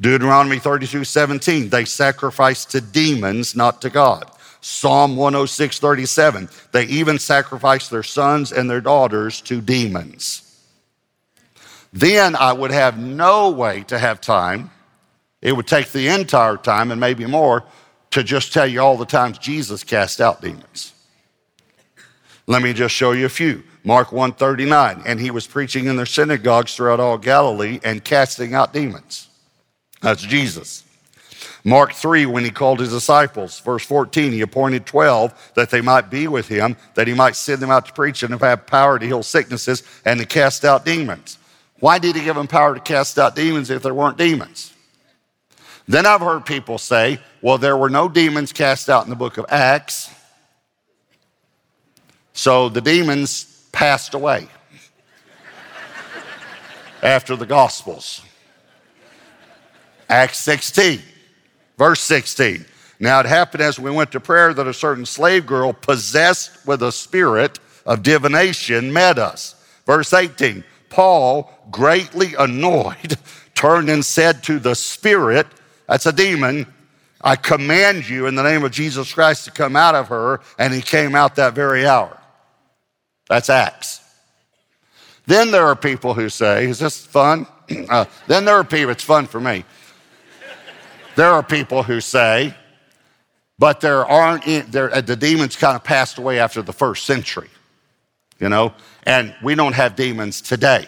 Deuteronomy 0.00 0.58
32, 0.58 1.04
17. 1.04 1.68
They 1.68 1.84
sacrifice 1.84 2.64
to 2.66 2.80
demons, 2.80 3.54
not 3.54 3.80
to 3.82 3.90
God. 3.90 4.28
Psalm 4.60 5.16
106, 5.16 5.78
37. 5.78 6.48
They 6.72 6.84
even 6.86 7.18
sacrifice 7.18 7.88
their 7.88 8.02
sons 8.02 8.52
and 8.52 8.68
their 8.68 8.80
daughters 8.80 9.40
to 9.42 9.60
demons. 9.60 10.42
Then 11.92 12.34
I 12.34 12.52
would 12.52 12.70
have 12.70 12.98
no 12.98 13.50
way 13.50 13.82
to 13.84 13.98
have 13.98 14.20
time. 14.20 14.70
It 15.40 15.52
would 15.52 15.66
take 15.66 15.90
the 15.90 16.08
entire 16.08 16.56
time 16.56 16.90
and 16.90 17.00
maybe 17.00 17.26
more 17.26 17.64
to 18.12 18.22
just 18.22 18.52
tell 18.52 18.66
you 18.66 18.80
all 18.80 18.96
the 18.96 19.04
times 19.04 19.38
Jesus 19.38 19.84
cast 19.84 20.20
out 20.20 20.40
demons. 20.40 20.92
Let 22.46 22.62
me 22.62 22.72
just 22.72 22.94
show 22.94 23.12
you 23.12 23.26
a 23.26 23.30
few. 23.30 23.62
Mark 23.84 24.12
139, 24.12 25.02
and 25.04 25.20
he 25.20 25.30
was 25.30 25.46
preaching 25.46 25.86
in 25.86 25.96
their 25.96 26.06
synagogues 26.06 26.76
throughout 26.76 27.00
all 27.00 27.18
Galilee 27.18 27.80
and 27.82 28.04
casting 28.04 28.54
out 28.54 28.72
demons. 28.72 29.28
That's 30.00 30.22
Jesus. 30.22 30.84
Mark 31.64 31.92
3, 31.92 32.26
when 32.26 32.44
he 32.44 32.50
called 32.50 32.80
his 32.80 32.90
disciples, 32.90 33.60
verse 33.60 33.84
14, 33.84 34.32
he 34.32 34.40
appointed 34.40 34.86
12 34.86 35.52
that 35.54 35.70
they 35.70 35.80
might 35.80 36.10
be 36.10 36.26
with 36.26 36.48
him, 36.48 36.76
that 36.94 37.06
he 37.06 37.14
might 37.14 37.36
send 37.36 37.60
them 37.60 37.70
out 37.70 37.86
to 37.86 37.92
preach 37.92 38.22
and 38.22 38.40
have 38.40 38.66
power 38.66 38.98
to 38.98 39.06
heal 39.06 39.22
sicknesses 39.22 39.82
and 40.04 40.18
to 40.18 40.26
cast 40.26 40.64
out 40.64 40.84
demons. 40.84 41.38
Why 41.78 41.98
did 41.98 42.16
he 42.16 42.24
give 42.24 42.36
them 42.36 42.48
power 42.48 42.74
to 42.74 42.80
cast 42.80 43.18
out 43.18 43.36
demons 43.36 43.70
if 43.70 43.82
there 43.82 43.94
weren't 43.94 44.18
demons? 44.18 44.72
Then 45.88 46.06
I've 46.06 46.20
heard 46.20 46.46
people 46.46 46.78
say, 46.78 47.20
well, 47.40 47.58
there 47.58 47.76
were 47.76 47.90
no 47.90 48.08
demons 48.08 48.52
cast 48.52 48.88
out 48.88 49.04
in 49.04 49.10
the 49.10 49.16
book 49.16 49.38
of 49.38 49.46
Acts, 49.48 50.10
so 52.32 52.68
the 52.68 52.80
demons 52.80 53.51
passed 53.72 54.14
away 54.14 54.46
after 57.02 57.34
the 57.34 57.46
Gospels. 57.46 58.22
Acts 60.08 60.38
16. 60.38 61.00
Verse 61.78 62.00
16. 62.00 62.64
Now 63.00 63.20
it 63.20 63.26
happened 63.26 63.62
as 63.62 63.80
we 63.80 63.90
went 63.90 64.12
to 64.12 64.20
prayer 64.20 64.54
that 64.54 64.66
a 64.66 64.74
certain 64.74 65.06
slave 65.06 65.46
girl 65.46 65.72
possessed 65.72 66.66
with 66.66 66.82
a 66.82 66.92
spirit 66.92 67.58
of 67.84 68.02
divination 68.02 68.92
met 68.92 69.18
us. 69.18 69.56
Verse 69.86 70.12
18. 70.12 70.62
Paul, 70.90 71.50
greatly 71.70 72.34
annoyed, 72.38 73.16
turned 73.54 73.88
and 73.88 74.04
said 74.04 74.42
to 74.44 74.58
the 74.58 74.74
spirit, 74.74 75.46
that's 75.88 76.06
a 76.06 76.12
demon, 76.12 76.66
I 77.20 77.36
command 77.36 78.08
you 78.08 78.26
in 78.26 78.34
the 78.34 78.42
name 78.42 78.64
of 78.64 78.72
Jesus 78.72 79.12
Christ 79.12 79.44
to 79.46 79.50
come 79.50 79.76
out 79.76 79.94
of 79.94 80.08
her. 80.08 80.40
And 80.58 80.72
he 80.72 80.82
came 80.82 81.14
out 81.14 81.36
that 81.36 81.54
very 81.54 81.86
hour. 81.86 82.18
That's 83.28 83.48
Acts. 83.48 84.00
Then 85.26 85.50
there 85.50 85.66
are 85.66 85.76
people 85.76 86.14
who 86.14 86.28
say, 86.28 86.66
Is 86.66 86.78
this 86.78 87.04
fun? 87.04 87.46
Uh, 87.88 88.04
then 88.26 88.44
there 88.44 88.56
are 88.56 88.64
people, 88.64 88.90
it's 88.90 89.04
fun 89.04 89.26
for 89.26 89.40
me. 89.40 89.64
There 91.16 91.28
are 91.28 91.42
people 91.42 91.82
who 91.82 92.02
say, 92.02 92.54
but 93.58 93.80
there 93.80 94.04
aren't, 94.04 94.44
there, 94.70 94.92
uh, 94.94 95.00
the 95.00 95.16
demons 95.16 95.56
kind 95.56 95.76
of 95.76 95.84
passed 95.84 96.18
away 96.18 96.38
after 96.38 96.60
the 96.60 96.72
first 96.72 97.06
century, 97.06 97.48
you 98.38 98.50
know, 98.50 98.74
and 99.04 99.34
we 99.42 99.54
don't 99.54 99.74
have 99.74 99.96
demons 99.96 100.42
today. 100.42 100.86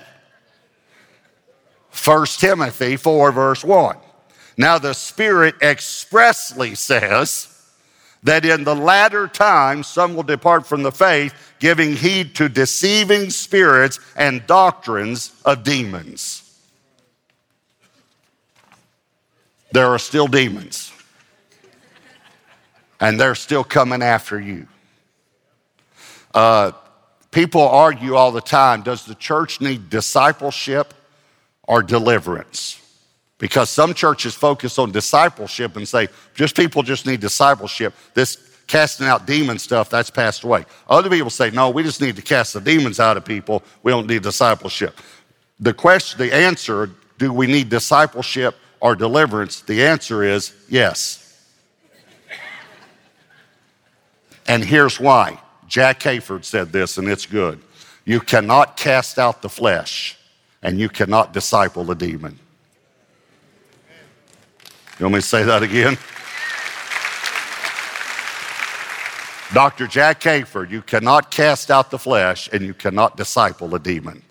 1 2.04 2.26
Timothy 2.26 2.96
4, 2.96 3.32
verse 3.32 3.64
1. 3.64 3.96
Now, 4.56 4.78
the 4.78 4.92
Spirit 4.92 5.54
expressly 5.62 6.74
says 6.74 7.53
that 8.24 8.44
in 8.44 8.64
the 8.64 8.74
latter 8.74 9.28
times 9.28 9.86
some 9.86 10.14
will 10.14 10.22
depart 10.22 10.66
from 10.66 10.82
the 10.82 10.92
faith, 10.92 11.34
giving 11.60 11.94
heed 11.94 12.34
to 12.34 12.48
deceiving 12.48 13.30
spirits 13.30 14.00
and 14.16 14.46
doctrines 14.46 15.32
of 15.44 15.62
demons. 15.62 16.44
there 19.74 19.88
are 19.88 19.98
still 19.98 20.28
demons. 20.28 20.92
And 23.00 23.18
they're 23.18 23.34
still 23.34 23.64
coming 23.64 24.02
after 24.02 24.40
you. 24.40 24.68
Uh, 26.32 26.70
people 27.32 27.62
argue 27.62 28.14
all 28.14 28.30
the 28.30 28.40
time 28.40 28.82
does 28.82 29.04
the 29.04 29.16
church 29.16 29.60
need 29.60 29.90
discipleship 29.90 30.94
or 31.64 31.82
deliverance? 31.82 32.80
Because 33.44 33.68
some 33.68 33.92
churches 33.92 34.34
focus 34.34 34.78
on 34.78 34.90
discipleship 34.90 35.76
and 35.76 35.86
say, 35.86 36.08
just 36.34 36.56
people 36.56 36.82
just 36.82 37.04
need 37.04 37.20
discipleship. 37.20 37.92
This 38.14 38.38
casting 38.66 39.06
out 39.06 39.26
demon 39.26 39.58
stuff, 39.58 39.90
that's 39.90 40.08
passed 40.08 40.44
away. 40.44 40.64
Other 40.88 41.10
people 41.10 41.28
say, 41.28 41.50
no, 41.50 41.68
we 41.68 41.82
just 41.82 42.00
need 42.00 42.16
to 42.16 42.22
cast 42.22 42.54
the 42.54 42.60
demons 42.62 42.98
out 42.98 43.18
of 43.18 43.24
people. 43.26 43.62
We 43.82 43.92
don't 43.92 44.06
need 44.06 44.22
discipleship. 44.22 44.98
The 45.60 45.74
question, 45.74 46.20
the 46.20 46.34
answer, 46.34 46.88
do 47.18 47.34
we 47.34 47.46
need 47.46 47.68
discipleship 47.68 48.56
or 48.80 48.96
deliverance? 48.96 49.60
The 49.60 49.84
answer 49.84 50.22
is 50.22 50.54
yes. 50.70 51.38
And 54.48 54.64
here's 54.64 54.98
why. 54.98 55.38
Jack 55.68 56.00
Hayford 56.00 56.46
said 56.46 56.72
this, 56.72 56.96
and 56.96 57.06
it's 57.08 57.26
good. 57.26 57.60
You 58.06 58.20
cannot 58.20 58.78
cast 58.78 59.18
out 59.18 59.42
the 59.42 59.50
flesh, 59.50 60.16
and 60.62 60.80
you 60.80 60.88
cannot 60.88 61.34
disciple 61.34 61.84
the 61.84 61.94
demon. 61.94 62.38
You 64.98 65.06
want 65.06 65.14
me 65.14 65.20
to 65.20 65.26
say 65.26 65.42
that 65.42 65.62
again? 65.62 65.98
Dr. 69.52 69.86
Jack 69.86 70.20
Hayford, 70.20 70.70
you 70.70 70.82
cannot 70.82 71.30
cast 71.30 71.70
out 71.70 71.90
the 71.90 71.98
flesh 71.98 72.48
and 72.52 72.62
you 72.62 72.74
cannot 72.74 73.16
disciple 73.16 73.74
a 73.74 73.78
demon. 73.78 74.22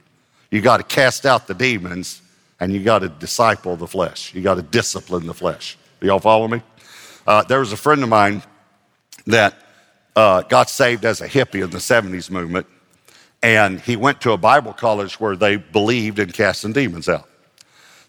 You 0.52 0.62
got 0.62 0.78
to 0.78 0.84
cast 0.84 1.26
out 1.26 1.48
the 1.48 1.54
demons 1.54 2.22
and 2.60 2.72
you 2.72 2.82
got 2.84 3.00
to 3.00 3.10
disciple 3.10 3.76
the 3.76 3.88
flesh. 3.88 4.34
You 4.34 4.42
got 4.42 4.56
to 4.56 4.62
discipline 4.62 5.26
the 5.26 5.34
flesh. 5.34 5.78
Do 6.00 6.08
y'all 6.08 6.20
follow 6.20 6.48
me? 6.48 6.62
Uh, 7.28 7.44
there 7.44 7.60
was 7.60 7.74
a 7.74 7.78
friend 7.78 8.04
of 8.04 8.10
mine 8.10 8.44
that 9.28 9.56
uh, 10.16 10.44
got 10.44 10.70
saved 10.70 11.06
as 11.06 11.22
a 11.22 11.28
hippie 11.28 11.64
in 11.64 11.70
the 11.70 11.78
70s 11.78 12.30
movement, 12.30 12.68
and 13.42 13.80
he 13.82 13.96
went 13.96 14.22
to 14.22 14.32
a 14.32 14.38
Bible 14.38 14.74
college 14.74 15.20
where 15.20 15.36
they 15.36 15.58
believed 15.58 16.20
in 16.20 16.32
casting 16.32 16.74
demons 16.74 17.10
out. 17.10 17.28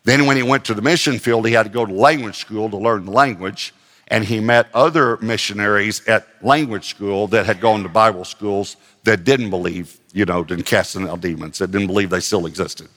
Then, 0.05 0.27
when 0.27 0.37
he 0.37 0.43
went 0.43 0.65
to 0.67 0.75
the 0.75 0.83
mission 0.83 1.19
field, 1.19 1.47
he 1.47 1.55
had 1.55 1.65
to 1.65 1.71
go 1.71 1.87
to 1.87 1.93
language 1.93 2.37
school 2.37 2.69
to 2.71 2.77
learn 2.77 3.07
the 3.07 3.11
language, 3.11 3.73
and 4.09 4.23
he 4.23 4.39
met 4.39 4.69
other 4.75 5.17
missionaries 5.19 6.07
at 6.07 6.27
language 6.43 6.91
school 6.91 7.27
that 7.29 7.47
had 7.47 7.61
gone 7.61 7.83
to 7.83 7.89
Bible 7.89 8.25
schools 8.25 8.77
that 9.05 9.25
didn't 9.25 9.51
believe, 9.51 9.99
you 10.13 10.27
know, 10.27 10.45
in 10.51 10.63
casting 10.63 11.09
out 11.09 11.23
demons, 11.23 11.59
that 11.59 11.71
didn't 11.71 11.87
believe 11.87 12.11
they 12.11 12.21
still 12.21 12.47
existed. 12.47 12.89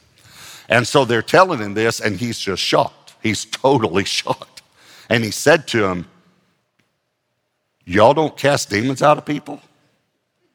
And 0.69 0.85
so 0.85 1.05
they're 1.05 1.21
telling 1.21 1.59
him 1.59 1.73
this, 1.73 2.01
and 2.01 2.17
he's 2.17 2.39
just 2.39 2.61
shocked. 2.61 3.15
He's 3.23 3.45
totally 3.63 4.03
shocked. 4.03 4.61
And 5.09 5.23
he 5.23 5.31
said 5.31 5.67
to 5.69 5.85
him, 5.85 6.07
Y'all 7.85 8.13
don't 8.13 8.35
cast 8.35 8.69
demons 8.69 9.01
out 9.01 9.17
of 9.17 9.25
people? 9.25 9.61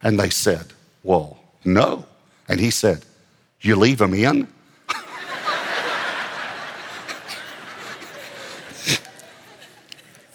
And 0.02 0.20
they 0.20 0.28
said, 0.28 0.66
Well, 1.02 1.38
no. 1.64 2.04
And 2.46 2.60
he 2.60 2.70
said, 2.70 3.06
You 3.62 3.76
leave 3.76 3.96
them 3.96 4.12
in? 4.12 4.48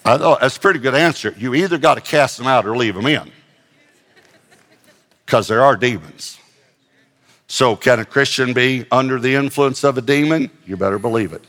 I 0.07 0.17
thought 0.17 0.39
that's 0.39 0.55
a 0.55 0.59
pretty 0.61 0.79
good 0.79 0.95
answer. 0.95 1.35
You 1.37 1.53
either 1.53 1.77
got 1.77 1.95
to 1.95 2.01
cast 2.01 2.37
them 2.37 2.47
out 2.47 2.65
or 2.65 2.77
leave 2.77 2.95
them 2.95 3.07
in 3.07 3.29
because 5.25 5.49
there 5.49 5.61
are 5.61 5.75
demons. 5.75 6.39
So, 7.49 7.75
can 7.75 7.99
a 7.99 8.05
Christian 8.05 8.53
be 8.53 8.85
under 8.89 9.19
the 9.19 9.35
influence 9.35 9.83
of 9.83 9.97
a 9.97 10.01
demon? 10.01 10.49
You 10.65 10.77
better 10.77 10.97
believe 10.97 11.33
it. 11.33 11.43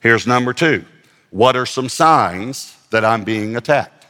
Here's 0.00 0.26
number 0.26 0.52
two 0.52 0.84
What 1.30 1.54
are 1.54 1.66
some 1.66 1.88
signs 1.88 2.76
that 2.90 3.04
I'm 3.04 3.22
being 3.22 3.54
attacked? 3.54 4.06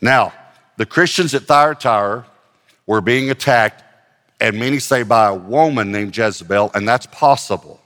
Now, 0.00 0.32
the 0.78 0.86
Christians 0.86 1.34
at 1.34 1.42
Thyatira 1.42 2.24
were 2.86 3.02
being 3.02 3.30
attacked, 3.30 3.84
and 4.40 4.58
many 4.58 4.78
say 4.78 5.02
by 5.02 5.28
a 5.28 5.34
woman 5.34 5.92
named 5.92 6.16
Jezebel, 6.16 6.70
and 6.74 6.88
that's 6.88 7.04
possible. 7.06 7.81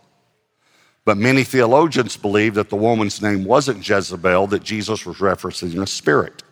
But 1.06 1.16
many 1.16 1.44
theologians 1.44 2.16
believe 2.16 2.54
that 2.54 2.68
the 2.68 2.76
woman's 2.76 3.22
name 3.22 3.44
wasn't 3.44 3.88
Jezebel, 3.88 4.48
that 4.48 4.64
Jesus 4.64 5.06
was 5.06 5.18
referencing 5.18 5.80
a 5.80 5.86
spirit. 5.86 6.42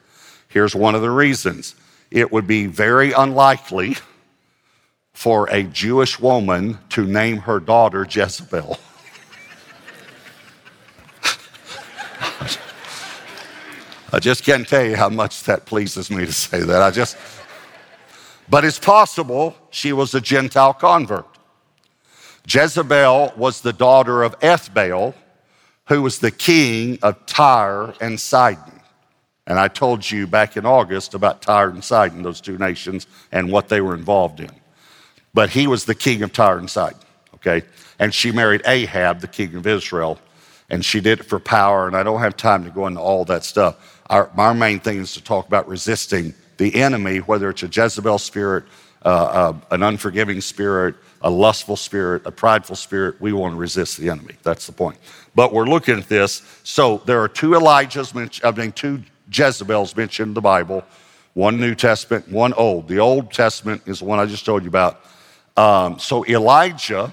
Here's 0.49 0.77
one 0.77 0.95
of 0.95 1.03
the 1.03 1.11
reasons 1.11 1.75
it 2.13 2.31
would 2.31 2.47
be 2.47 2.67
very 2.67 3.11
unlikely 3.11 3.97
for 5.13 5.49
a 5.51 5.65
Jewish 5.65 6.21
woman 6.21 6.79
to 6.91 7.05
name 7.05 7.39
her 7.39 7.59
daughter 7.59 8.07
Jezebel. 8.09 8.79
I 14.13 14.21
just 14.21 14.45
can't 14.45 14.69
tell 14.69 14.85
you 14.85 14.95
how 14.95 15.09
much 15.09 15.43
that 15.43 15.67
pleases 15.67 16.13
me 16.13 16.25
to 16.25 16.33
say 16.33 16.61
that. 16.61 16.81
I 16.81 16.93
just, 16.93 17.17
but 18.49 18.65
it's 18.65 18.79
possible 18.79 19.57
she 19.71 19.93
was 19.93 20.15
a 20.15 20.21
Gentile 20.21 20.75
convert. 20.75 21.34
Jezebel 22.47 23.33
was 23.37 23.61
the 23.61 23.73
daughter 23.73 24.23
of 24.23 24.39
Ethbaal, 24.41 25.15
who 25.89 26.03
was 26.03 26.19
the 26.19 26.31
king 26.31 26.99
of 27.03 27.25
Tyre 27.27 27.95
and 28.01 28.19
Sidon. 28.19 28.81
And 29.47 29.59
I 29.59 29.69
told 29.69 30.11
you 30.11 30.27
back 30.27 30.57
in 30.57 30.65
August 30.65 31.15
about 31.15 31.43
Tyre 31.43 31.69
and 31.69 31.85
Sidon, 31.85 32.23
those 32.23 32.41
two 32.41 32.57
nations, 32.57 33.07
and 33.31 33.53
what 33.53 33.69
they 33.69 33.81
were 33.81 33.95
involved 33.95 34.41
in. 34.41 34.51
But 35.35 35.51
he 35.51 35.67
was 35.67 35.85
the 35.85 35.95
king 35.95 36.23
of 36.23 36.33
Tyre 36.33 36.59
and 36.59 36.71
Sidon, 36.71 37.01
okay? 37.35 37.63
And 37.99 38.15
she 38.15 38.33
married 38.33 38.63
Ahab, 38.67 39.21
the 39.21 39.29
king 39.29 39.55
of 39.55 39.67
Israel, 39.67 40.19
and 40.71 40.85
she 40.85 41.01
did 41.01 41.21
it 41.21 41.25
for 41.25 41.39
power. 41.39 41.87
And 41.87 41.97
I 41.97 42.03
don't 42.03 42.21
have 42.21 42.37
time 42.37 42.65
to 42.65 42.71
go 42.71 42.87
into 42.87 43.01
all 43.01 43.25
that 43.27 43.45
stuff. 43.45 44.03
Our, 44.09 44.31
our 44.37 44.55
main 44.55 44.81
thing 44.81 44.99
is 44.99 45.13
to 45.15 45.23
talk 45.23 45.47
about 45.47 45.69
resisting 45.69 46.35
the 46.57 46.75
enemy, 46.77 47.19
whether 47.19 47.51
it's 47.51 47.63
a 47.63 47.69
Jezebel 47.69 48.19
spirit, 48.19 48.65
uh, 49.05 49.09
uh, 49.09 49.61
an 49.71 49.83
unforgiving 49.83 50.41
spirit, 50.41 50.95
a 51.25 51.31
lustful 51.31 51.75
spirit, 51.75 52.23
a 52.27 52.31
prideful 52.31 52.77
spirit. 52.77 53.21
We 53.21 53.33
want 53.33 53.55
to 53.55 53.59
resist 53.59 53.97
the 53.99 54.11
enemy. 54.11 54.35
That's 54.43 54.67
the 54.67 54.73
point. 54.73 54.99
But 55.35 55.53
we're 55.53 55.65
looking 55.65 55.99
at 55.99 56.09
this. 56.09 56.43
So 56.63 56.99
there 57.07 57.21
are 57.23 57.29
two 57.29 57.51
Elijahs, 57.51 58.15
I 58.45 58.51
mean, 58.53 58.73
two 58.73 59.03
Jezebels 59.33 59.97
mentioned 59.97 60.29
in 60.29 60.35
the 60.35 60.41
Bible 60.41 60.85
one 61.33 61.59
New 61.59 61.75
Testament, 61.75 62.29
one 62.29 62.53
Old. 62.53 62.87
The 62.87 63.01
Old 63.01 63.33
Testament 63.33 63.83
is 63.87 63.99
the 63.99 64.05
one 64.05 64.21
I 64.21 64.27
just 64.27 64.47
told 64.47 64.63
you 64.63 64.69
about. 64.69 65.05
Um, 65.57 65.99
so 65.99 66.25
Elijah 66.27 67.13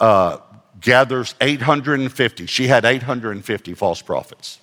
uh, 0.00 0.38
gathers 0.80 1.36
850. 1.40 2.46
She 2.46 2.66
had 2.66 2.84
850 2.84 3.74
false 3.74 4.02
prophets, 4.02 4.58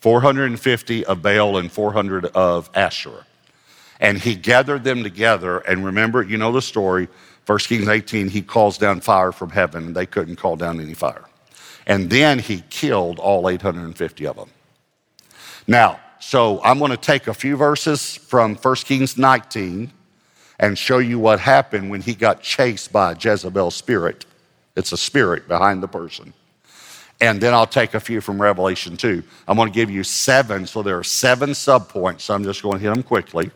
450 0.00 1.06
of 1.06 1.22
Baal 1.22 1.56
and 1.56 1.72
400 1.72 2.26
of 2.26 2.68
Asherah. 2.74 3.24
And 3.98 4.18
he 4.18 4.34
gathered 4.34 4.84
them 4.84 5.02
together. 5.02 5.58
And 5.60 5.82
remember, 5.82 6.22
you 6.22 6.36
know 6.36 6.52
the 6.52 6.60
story. 6.60 7.08
1 7.46 7.58
Kings 7.60 7.88
18, 7.88 8.28
he 8.28 8.42
calls 8.42 8.76
down 8.76 9.00
fire 9.00 9.30
from 9.30 9.50
heaven, 9.50 9.86
and 9.86 9.96
they 9.96 10.06
couldn't 10.06 10.36
call 10.36 10.56
down 10.56 10.80
any 10.80 10.94
fire. 10.94 11.24
And 11.86 12.10
then 12.10 12.40
he 12.40 12.64
killed 12.70 13.20
all 13.20 13.48
850 13.48 14.26
of 14.26 14.36
them. 14.36 14.50
Now, 15.68 16.00
so 16.18 16.60
I'm 16.64 16.78
going 16.80 16.90
to 16.90 16.96
take 16.96 17.28
a 17.28 17.34
few 17.34 17.56
verses 17.56 18.16
from 18.16 18.56
1 18.56 18.74
Kings 18.76 19.16
19 19.16 19.92
and 20.58 20.76
show 20.76 20.98
you 20.98 21.18
what 21.20 21.38
happened 21.38 21.90
when 21.90 22.00
he 22.00 22.14
got 22.14 22.42
chased 22.42 22.92
by 22.92 23.12
a 23.12 23.16
Jezebel 23.16 23.70
spirit. 23.70 24.26
It's 24.74 24.90
a 24.90 24.96
spirit 24.96 25.46
behind 25.46 25.82
the 25.82 25.88
person. 25.88 26.32
And 27.20 27.40
then 27.40 27.54
I'll 27.54 27.66
take 27.66 27.94
a 27.94 28.00
few 28.00 28.20
from 28.20 28.42
Revelation 28.42 28.96
2. 28.96 29.22
I'm 29.46 29.56
going 29.56 29.70
to 29.70 29.74
give 29.74 29.90
you 29.90 30.02
seven, 30.02 30.66
so 30.66 30.82
there 30.82 30.98
are 30.98 31.04
seven 31.04 31.50
subpoints. 31.50 32.22
So 32.22 32.34
I'm 32.34 32.44
just 32.44 32.62
going 32.62 32.78
to 32.78 32.82
hit 32.82 32.92
them 32.92 33.02
quickly 33.02 33.50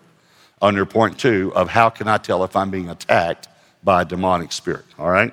under 0.62 0.86
point 0.86 1.18
two 1.18 1.52
of 1.54 1.68
how 1.68 1.88
can 1.88 2.06
I 2.06 2.18
tell 2.18 2.44
if 2.44 2.54
I'm 2.54 2.70
being 2.70 2.90
attacked 2.90 3.48
by 3.82 4.02
a 4.02 4.04
demonic 4.04 4.52
spirit, 4.52 4.84
all 4.98 5.10
right? 5.10 5.32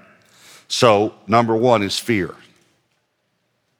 So, 0.67 1.13
number 1.27 1.55
one 1.55 1.83
is 1.83 1.97
fear. 1.97 2.33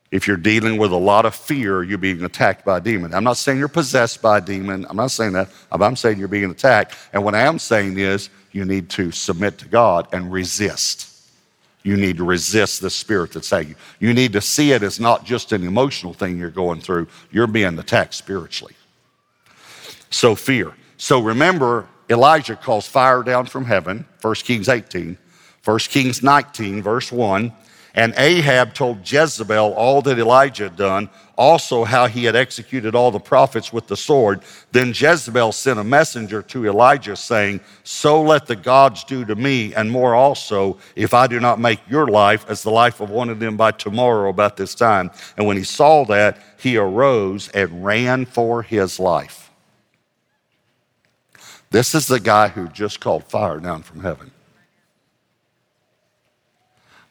If 0.09 0.25
you're 0.25 0.37
dealing 0.37 0.77
with 0.77 0.91
a 0.91 0.97
lot 0.97 1.25
of 1.25 1.35
fear, 1.35 1.83
you're 1.83 1.97
being 1.97 2.23
attacked 2.23 2.63
by 2.63 2.77
a 2.77 2.81
demon. 2.81 3.13
I'm 3.13 3.25
not 3.25 3.35
saying 3.35 3.59
you're 3.59 3.67
possessed 3.67 4.21
by 4.21 4.37
a 4.37 4.41
demon. 4.41 4.85
I'm 4.89 4.95
not 4.95 5.11
saying 5.11 5.33
that. 5.33 5.49
I'm 5.69 5.95
saying 5.97 6.17
you're 6.17 6.29
being 6.29 6.49
attacked. 6.49 6.95
And 7.11 7.25
what 7.25 7.35
I 7.35 7.41
am 7.41 7.59
saying 7.59 7.99
is 7.99 8.29
you 8.53 8.63
need 8.63 8.89
to 8.91 9.11
submit 9.11 9.57
to 9.59 9.67
God 9.67 10.07
and 10.13 10.31
resist. 10.31 11.13
You 11.83 11.97
need 11.97 12.17
to 12.17 12.23
resist 12.23 12.81
the 12.81 12.89
spirit 12.89 13.33
that's 13.33 13.51
at 13.51 13.67
you. 13.67 13.75
You 13.99 14.13
need 14.13 14.33
to 14.33 14.41
see 14.41 14.71
it 14.71 14.81
as 14.81 14.99
not 14.99 15.25
just 15.25 15.51
an 15.51 15.65
emotional 15.65 16.13
thing 16.13 16.37
you're 16.37 16.51
going 16.51 16.79
through, 16.79 17.07
you're 17.31 17.47
being 17.47 17.77
attacked 17.77 18.13
spiritually. 18.13 18.75
So, 20.09 20.35
fear. 20.35 20.73
So, 20.97 21.19
remember, 21.19 21.87
Elijah 22.09 22.55
calls 22.55 22.87
fire 22.87 23.23
down 23.23 23.45
from 23.45 23.65
heaven, 23.65 24.05
1 24.21 24.35
Kings 24.35 24.69
18, 24.69 25.17
1 25.63 25.79
Kings 25.79 26.23
19, 26.23 26.81
verse 26.81 27.11
1. 27.11 27.51
And 27.97 28.13
Ahab 28.15 28.75
told 28.75 29.11
Jezebel 29.11 29.73
all 29.73 30.03
that 30.03 30.19
Elijah 30.19 30.65
had 30.65 30.75
done, 30.75 31.09
also 31.35 31.83
how 31.83 32.05
he 32.05 32.25
had 32.25 32.35
executed 32.35 32.93
all 32.93 33.09
the 33.09 33.19
prophets 33.19 33.73
with 33.73 33.87
the 33.87 33.97
sword. 33.97 34.41
Then 34.71 34.93
Jezebel 34.95 35.51
sent 35.51 35.79
a 35.79 35.83
messenger 35.83 36.43
to 36.43 36.67
Elijah, 36.67 37.15
saying, 37.15 37.59
So 37.83 38.21
let 38.21 38.45
the 38.45 38.55
gods 38.55 39.03
do 39.03 39.25
to 39.25 39.35
me, 39.35 39.73
and 39.73 39.89
more 39.89 40.13
also, 40.13 40.77
if 40.95 41.15
I 41.15 41.25
do 41.25 41.39
not 41.39 41.59
make 41.59 41.79
your 41.89 42.05
life 42.05 42.45
as 42.47 42.61
the 42.61 42.69
life 42.69 43.01
of 43.01 43.09
one 43.09 43.29
of 43.29 43.39
them 43.39 43.57
by 43.57 43.71
tomorrow 43.71 44.29
about 44.29 44.57
this 44.57 44.75
time. 44.75 45.09
And 45.35 45.47
when 45.47 45.57
he 45.57 45.63
saw 45.63 46.05
that, 46.05 46.37
he 46.59 46.77
arose 46.77 47.49
and 47.49 47.83
ran 47.83 48.25
for 48.25 48.61
his 48.61 48.99
life. 48.99 49.46
This 51.69 51.93
is 51.93 52.07
the 52.07 52.19
guy 52.19 52.47
who 52.47 52.67
just 52.69 52.99
called 52.99 53.25
fire 53.25 53.59
down 53.59 53.83
from 53.83 54.01
heaven. 54.01 54.31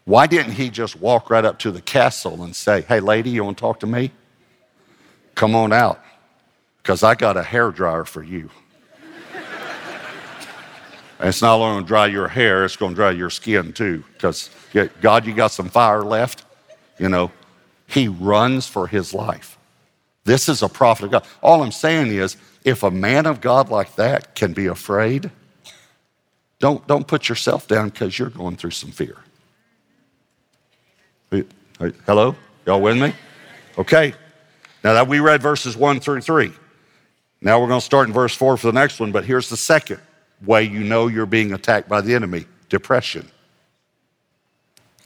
Why 0.04 0.26
didn't 0.26 0.52
he 0.52 0.70
just 0.70 1.00
walk 1.00 1.30
right 1.30 1.44
up 1.44 1.58
to 1.60 1.72
the 1.72 1.82
castle 1.82 2.42
and 2.42 2.54
say, 2.54 2.82
Hey, 2.82 3.00
lady, 3.00 3.30
you 3.30 3.44
want 3.44 3.58
to 3.58 3.60
talk 3.60 3.80
to 3.80 3.86
me? 3.86 4.12
Come 5.34 5.54
on 5.54 5.72
out, 5.72 6.00
because 6.82 7.02
I 7.02 7.14
got 7.14 7.36
a 7.36 7.42
hair 7.42 7.70
dryer 7.70 8.04
for 8.04 8.22
you. 8.22 8.48
and 11.18 11.28
it's 11.28 11.42
not 11.42 11.56
only 11.56 11.74
going 11.74 11.84
to 11.84 11.88
dry 11.88 12.06
your 12.06 12.28
hair, 12.28 12.64
it's 12.64 12.76
going 12.76 12.92
to 12.92 12.96
dry 12.96 13.10
your 13.10 13.30
skin 13.30 13.72
too, 13.72 14.04
because 14.14 14.48
God, 15.02 15.26
you 15.26 15.34
got 15.34 15.48
some 15.48 15.68
fire 15.68 16.02
left. 16.02 16.44
You 16.98 17.10
know, 17.10 17.30
he 17.86 18.08
runs 18.08 18.66
for 18.66 18.86
his 18.86 19.12
life. 19.12 19.58
This 20.24 20.48
is 20.48 20.62
a 20.62 20.68
prophet 20.68 21.06
of 21.06 21.10
God. 21.10 21.24
All 21.42 21.62
I'm 21.62 21.72
saying 21.72 22.08
is, 22.08 22.36
if 22.66 22.82
a 22.82 22.90
man 22.90 23.26
of 23.26 23.40
God 23.40 23.70
like 23.70 23.94
that 23.94 24.34
can 24.34 24.52
be 24.52 24.66
afraid, 24.66 25.30
don't, 26.58 26.84
don't 26.88 27.06
put 27.06 27.28
yourself 27.28 27.68
down 27.68 27.90
because 27.90 28.18
you're 28.18 28.28
going 28.28 28.56
through 28.56 28.72
some 28.72 28.90
fear. 28.90 29.16
Hello? 32.04 32.34
Y'all 32.66 32.80
with 32.80 32.98
me? 32.98 33.14
Okay. 33.78 34.14
Now 34.82 34.94
that 34.94 35.06
we 35.06 35.20
read 35.20 35.40
verses 35.40 35.76
one 35.76 36.00
through 36.00 36.22
three. 36.22 36.52
Now 37.40 37.60
we're 37.60 37.68
going 37.68 37.80
to 37.80 37.86
start 37.86 38.08
in 38.08 38.12
verse 38.12 38.34
four 38.34 38.56
for 38.56 38.66
the 38.66 38.72
next 38.72 38.98
one, 38.98 39.12
but 39.12 39.24
here's 39.24 39.48
the 39.48 39.56
second 39.56 40.00
way 40.44 40.64
you 40.64 40.80
know 40.80 41.06
you're 41.06 41.24
being 41.24 41.52
attacked 41.52 41.88
by 41.88 42.00
the 42.00 42.16
enemy 42.16 42.46
depression. 42.68 43.28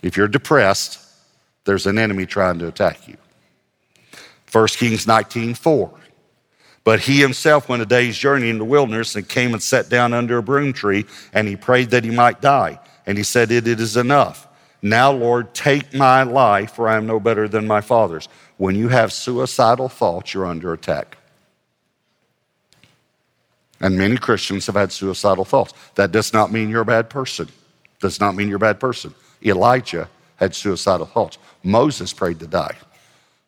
If 0.02 0.16
you're 0.16 0.28
depressed, 0.28 0.98
there's 1.64 1.86
an 1.86 1.98
enemy 1.98 2.24
trying 2.24 2.58
to 2.60 2.68
attack 2.68 3.06
you. 3.06 3.18
1 4.50 4.66
Kings 4.68 5.06
19 5.06 5.54
4. 5.54 5.99
But 6.82 7.00
he 7.00 7.20
himself 7.20 7.68
went 7.68 7.82
a 7.82 7.86
day's 7.86 8.16
journey 8.16 8.48
in 8.48 8.58
the 8.58 8.64
wilderness 8.64 9.14
and 9.14 9.28
came 9.28 9.52
and 9.52 9.62
sat 9.62 9.88
down 9.88 10.14
under 10.14 10.38
a 10.38 10.42
broom 10.42 10.72
tree, 10.72 11.04
and 11.32 11.46
he 11.46 11.56
prayed 11.56 11.90
that 11.90 12.04
he 12.04 12.10
might 12.10 12.40
die. 12.40 12.78
And 13.06 13.18
he 13.18 13.24
said, 13.24 13.50
It, 13.50 13.68
it 13.68 13.80
is 13.80 13.96
enough. 13.96 14.46
Now, 14.82 15.12
Lord, 15.12 15.52
take 15.52 15.92
my 15.92 16.22
life, 16.22 16.72
for 16.72 16.88
I 16.88 16.96
am 16.96 17.06
no 17.06 17.20
better 17.20 17.48
than 17.48 17.66
my 17.66 17.82
father's. 17.82 18.28
When 18.56 18.76
you 18.76 18.88
have 18.88 19.12
suicidal 19.12 19.88
thoughts, 19.88 20.32
you're 20.32 20.46
under 20.46 20.72
attack. 20.72 21.18
And 23.80 23.96
many 23.96 24.16
Christians 24.16 24.66
have 24.66 24.74
had 24.74 24.92
suicidal 24.92 25.44
thoughts. 25.44 25.74
That 25.94 26.12
does 26.12 26.32
not 26.32 26.52
mean 26.52 26.68
you're 26.68 26.82
a 26.82 26.86
bad 26.86 27.10
person. 27.10 27.48
Does 28.00 28.20
not 28.20 28.34
mean 28.34 28.48
you're 28.48 28.56
a 28.56 28.60
bad 28.60 28.80
person. 28.80 29.14
Elijah 29.44 30.08
had 30.36 30.54
suicidal 30.54 31.06
thoughts. 31.06 31.38
Moses 31.62 32.12
prayed 32.12 32.38
to 32.40 32.46
die. 32.46 32.76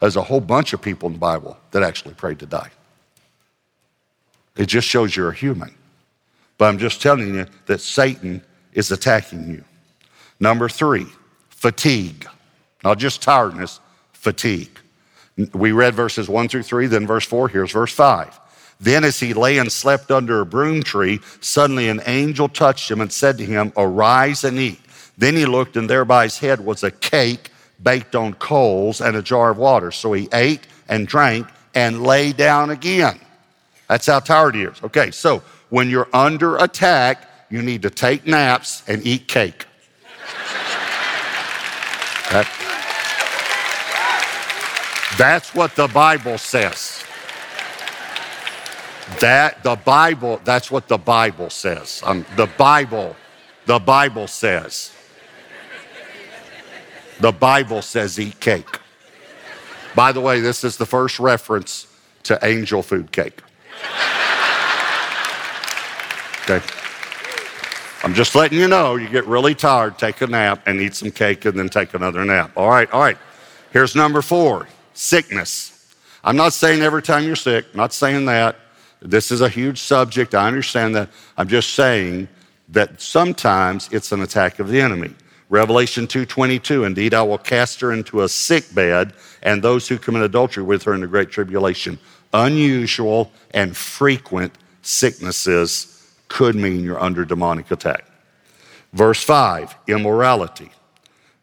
There's 0.00 0.16
a 0.16 0.22
whole 0.22 0.40
bunch 0.40 0.72
of 0.72 0.82
people 0.82 1.06
in 1.06 1.14
the 1.14 1.18
Bible 1.18 1.56
that 1.70 1.82
actually 1.82 2.14
prayed 2.14 2.38
to 2.40 2.46
die. 2.46 2.70
It 4.56 4.66
just 4.66 4.86
shows 4.86 5.16
you're 5.16 5.30
a 5.30 5.34
human. 5.34 5.74
But 6.58 6.66
I'm 6.66 6.78
just 6.78 7.00
telling 7.02 7.34
you 7.34 7.46
that 7.66 7.80
Satan 7.80 8.42
is 8.72 8.92
attacking 8.92 9.48
you. 9.50 9.64
Number 10.38 10.68
three, 10.68 11.06
fatigue. 11.48 12.26
Not 12.84 12.98
just 12.98 13.22
tiredness, 13.22 13.80
fatigue. 14.12 14.78
We 15.54 15.72
read 15.72 15.94
verses 15.94 16.28
one 16.28 16.48
through 16.48 16.64
three, 16.64 16.86
then 16.86 17.06
verse 17.06 17.24
four. 17.24 17.48
Here's 17.48 17.72
verse 17.72 17.92
five. 17.92 18.38
Then, 18.80 19.04
as 19.04 19.20
he 19.20 19.32
lay 19.32 19.58
and 19.58 19.70
slept 19.70 20.10
under 20.10 20.40
a 20.40 20.46
broom 20.46 20.82
tree, 20.82 21.20
suddenly 21.40 21.88
an 21.88 22.02
angel 22.04 22.48
touched 22.48 22.90
him 22.90 23.00
and 23.00 23.12
said 23.12 23.38
to 23.38 23.44
him, 23.44 23.72
Arise 23.76 24.42
and 24.42 24.58
eat. 24.58 24.80
Then 25.16 25.36
he 25.36 25.46
looked, 25.46 25.76
and 25.76 25.88
there 25.88 26.04
by 26.04 26.24
his 26.24 26.38
head 26.38 26.64
was 26.64 26.82
a 26.82 26.90
cake 26.90 27.50
baked 27.80 28.16
on 28.16 28.34
coals 28.34 29.00
and 29.00 29.16
a 29.16 29.22
jar 29.22 29.50
of 29.50 29.58
water. 29.58 29.92
So 29.92 30.12
he 30.12 30.28
ate 30.32 30.66
and 30.88 31.06
drank 31.06 31.46
and 31.74 32.02
lay 32.02 32.32
down 32.32 32.70
again. 32.70 33.20
That's 33.92 34.06
how 34.06 34.20
tired 34.20 34.54
he 34.54 34.62
is. 34.62 34.82
Okay, 34.82 35.10
so 35.10 35.42
when 35.68 35.90
you're 35.90 36.08
under 36.14 36.56
attack, 36.56 37.28
you 37.50 37.60
need 37.60 37.82
to 37.82 37.90
take 37.90 38.26
naps 38.26 38.82
and 38.88 39.06
eat 39.06 39.28
cake. 39.28 39.66
That, 42.30 42.48
that's 45.18 45.54
what 45.54 45.76
the 45.76 45.88
Bible 45.88 46.38
says. 46.38 47.04
That 49.20 49.62
the 49.62 49.76
Bible, 49.76 50.40
that's 50.42 50.70
what 50.70 50.88
the 50.88 50.96
Bible 50.96 51.50
says. 51.50 52.02
Um, 52.06 52.24
the 52.36 52.46
Bible, 52.46 53.14
the 53.66 53.78
Bible 53.78 54.26
says. 54.26 54.90
The 57.20 57.32
Bible 57.32 57.82
says 57.82 58.18
eat 58.18 58.40
cake. 58.40 58.78
By 59.94 60.12
the 60.12 60.22
way, 60.22 60.40
this 60.40 60.64
is 60.64 60.78
the 60.78 60.86
first 60.86 61.18
reference 61.18 61.88
to 62.22 62.38
angel 62.42 62.82
food 62.82 63.12
cake. 63.12 63.42
Okay. 66.44 66.60
I'm 68.04 68.14
just 68.14 68.34
letting 68.34 68.58
you 68.58 68.66
know 68.66 68.96
you 68.96 69.08
get 69.08 69.26
really 69.26 69.54
tired, 69.54 69.96
take 69.96 70.20
a 70.22 70.26
nap 70.26 70.62
and 70.66 70.80
eat 70.80 70.94
some 70.94 71.12
cake 71.12 71.44
and 71.44 71.56
then 71.56 71.68
take 71.68 71.94
another 71.94 72.24
nap. 72.24 72.50
All 72.56 72.68
right, 72.68 72.90
all 72.90 73.00
right. 73.00 73.16
Here's 73.70 73.94
number 73.94 74.22
four 74.22 74.68
sickness. 74.92 75.94
I'm 76.24 76.36
not 76.36 76.52
saying 76.52 76.82
every 76.82 77.02
time 77.02 77.24
you're 77.24 77.36
sick, 77.36 77.74
not 77.74 77.92
saying 77.92 78.26
that. 78.26 78.56
This 79.00 79.30
is 79.32 79.40
a 79.40 79.48
huge 79.48 79.80
subject. 79.80 80.34
I 80.34 80.46
understand 80.46 80.94
that. 80.94 81.10
I'm 81.36 81.48
just 81.48 81.74
saying 81.74 82.28
that 82.68 83.00
sometimes 83.00 83.88
it's 83.92 84.12
an 84.12 84.22
attack 84.22 84.58
of 84.58 84.68
the 84.68 84.80
enemy. 84.80 85.14
Revelation 85.48 86.06
2:22 86.06 86.84
Indeed 86.84 87.12
I 87.12 87.22
will 87.22 87.38
cast 87.38 87.80
her 87.80 87.92
into 87.92 88.22
a 88.22 88.28
sick 88.28 88.74
bed 88.74 89.12
and 89.42 89.62
those 89.62 89.86
who 89.86 89.98
commit 89.98 90.22
adultery 90.22 90.62
with 90.62 90.82
her 90.84 90.94
in 90.94 91.00
the 91.00 91.06
great 91.06 91.30
tribulation. 91.30 91.98
Unusual 92.32 93.30
and 93.52 93.76
frequent 93.76 94.54
sicknesses 94.82 96.14
could 96.28 96.54
mean 96.54 96.82
you're 96.82 97.00
under 97.00 97.24
demonic 97.24 97.70
attack. 97.70 98.04
Verse 98.92 99.22
5, 99.22 99.76
immorality. 99.86 100.70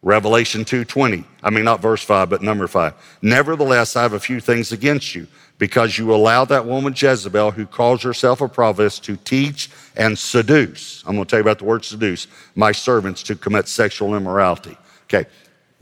Revelation 0.02 0.64
2:20. 0.64 1.24
I 1.42 1.50
mean 1.50 1.64
not 1.64 1.82
verse 1.82 2.02
5, 2.02 2.30
but 2.30 2.42
number 2.42 2.66
5. 2.66 2.94
Nevertheless, 3.20 3.96
I 3.96 4.02
have 4.02 4.14
a 4.14 4.20
few 4.20 4.40
things 4.40 4.72
against 4.72 5.14
you 5.14 5.26
because 5.58 5.98
you 5.98 6.14
allow 6.14 6.46
that 6.46 6.64
woman 6.64 6.94
Jezebel 6.96 7.50
who 7.50 7.66
calls 7.66 8.02
herself 8.02 8.40
a 8.40 8.48
prophetess 8.48 8.98
to 9.00 9.16
teach 9.16 9.70
and 9.96 10.18
seduce. 10.18 11.04
I'm 11.06 11.16
going 11.16 11.26
to 11.26 11.30
tell 11.30 11.38
you 11.38 11.42
about 11.42 11.58
the 11.58 11.66
word 11.66 11.84
seduce, 11.84 12.28
my 12.54 12.72
servants 12.72 13.22
to 13.24 13.34
commit 13.34 13.68
sexual 13.68 14.14
immorality. 14.14 14.76
Okay. 15.04 15.28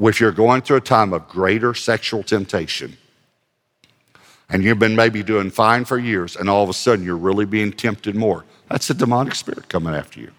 If 0.01 0.21
you're 0.21 0.33
going 0.33 0.63
through 0.63 0.79
a 0.79 0.81
time 0.81 1.13
of 1.13 1.29
greater 1.29 1.75
sexual 1.75 2.23
temptation, 2.25 2.97
and 4.49 4.65
you've 4.65 4.79
been 4.79 4.97
maybe 4.97 5.23
doing 5.23 5.51
fine 5.51 5.85
for 5.85 5.99
years, 5.99 6.37
and 6.37 6.49
all 6.49 6.63
of 6.63 6.69
a 6.69 6.75
sudden 6.75 7.05
you're 7.05 7.17
really 7.17 7.45
being 7.45 7.73
tempted 7.73 8.15
more. 8.15 8.45
That's 8.69 8.89
a 8.91 8.95
demonic 8.95 9.35
spirit 9.35 9.69
coming 9.69 9.95
after 9.95 10.21
you. 10.21 10.31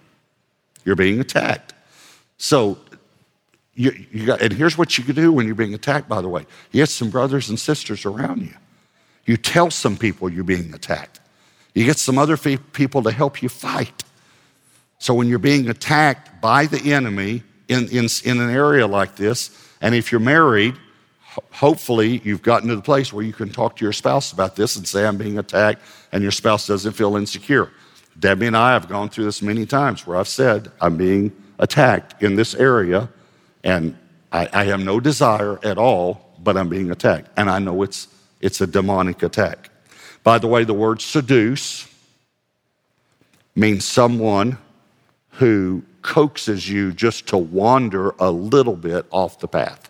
You're 0.85 0.95
being 0.95 1.19
attacked. 1.19 1.73
So, 2.37 2.77
you, 3.75 3.91
you 4.11 4.25
got, 4.25 4.41
and 4.41 4.51
here's 4.51 4.77
what 4.77 4.97
you 4.97 5.03
can 5.03 5.15
do 5.15 5.31
when 5.31 5.45
you're 5.45 5.55
being 5.55 5.73
attacked, 5.73 6.09
by 6.09 6.21
the 6.21 6.27
way. 6.27 6.45
You 6.71 6.81
get 6.81 6.89
some 6.89 7.09
brothers 7.09 7.49
and 7.49 7.59
sisters 7.59 8.05
around 8.05 8.41
you. 8.41 8.53
You 9.25 9.37
tell 9.37 9.71
some 9.71 9.95
people 9.95 10.29
you're 10.29 10.43
being 10.43 10.73
attacked. 10.73 11.19
You 11.73 11.85
get 11.85 11.97
some 11.97 12.17
other 12.17 12.35
people 12.35 13.03
to 13.03 13.11
help 13.11 13.41
you 13.41 13.49
fight. 13.49 14.03
So 14.97 15.13
when 15.13 15.27
you're 15.27 15.39
being 15.39 15.69
attacked 15.69 16.41
by 16.41 16.65
the 16.65 16.93
enemy 16.93 17.43
in, 17.67 17.87
in, 17.89 18.07
in 18.25 18.41
an 18.41 18.49
area 18.49 18.85
like 18.87 19.15
this, 19.15 19.51
and 19.79 19.95
if 19.95 20.11
you're 20.11 20.19
married, 20.19 20.75
hopefully 21.51 22.21
you've 22.23 22.41
gotten 22.41 22.69
to 22.69 22.75
the 22.75 22.81
place 22.81 23.13
where 23.13 23.23
you 23.23 23.33
can 23.33 23.49
talk 23.49 23.75
to 23.77 23.85
your 23.85 23.93
spouse 23.93 24.31
about 24.31 24.55
this 24.55 24.75
and 24.75 24.87
say, 24.87 25.05
I'm 25.05 25.17
being 25.17 25.37
attacked, 25.37 25.81
and 26.11 26.23
your 26.23 26.31
spouse 26.31 26.67
doesn't 26.67 26.93
feel 26.93 27.15
insecure. 27.15 27.71
Debbie 28.17 28.47
and 28.47 28.57
I 28.57 28.73
have 28.73 28.89
gone 28.89 29.09
through 29.09 29.25
this 29.25 29.41
many 29.41 29.65
times 29.65 30.05
where 30.05 30.17
I've 30.17 30.27
said, 30.27 30.71
I'm 30.81 30.97
being 30.97 31.31
attacked 31.59 32.21
in 32.21 32.35
this 32.35 32.55
area, 32.55 33.09
and 33.63 33.97
I, 34.31 34.49
I 34.51 34.63
have 34.65 34.79
no 34.79 34.99
desire 34.99 35.59
at 35.63 35.77
all, 35.77 36.33
but 36.39 36.57
I'm 36.57 36.69
being 36.69 36.91
attacked. 36.91 37.29
And 37.37 37.49
I 37.49 37.59
know 37.59 37.81
it's, 37.83 38.07
it's 38.41 38.61
a 38.61 38.67
demonic 38.67 39.23
attack. 39.23 39.69
By 40.23 40.37
the 40.37 40.47
way, 40.47 40.63
the 40.63 40.73
word 40.73 41.01
seduce 41.01 41.87
means 43.55 43.85
someone 43.85 44.57
who 45.31 45.83
coaxes 46.01 46.69
you 46.69 46.91
just 46.93 47.27
to 47.27 47.37
wander 47.37 48.13
a 48.19 48.31
little 48.31 48.75
bit 48.75 49.05
off 49.11 49.39
the 49.39 49.47
path. 49.47 49.88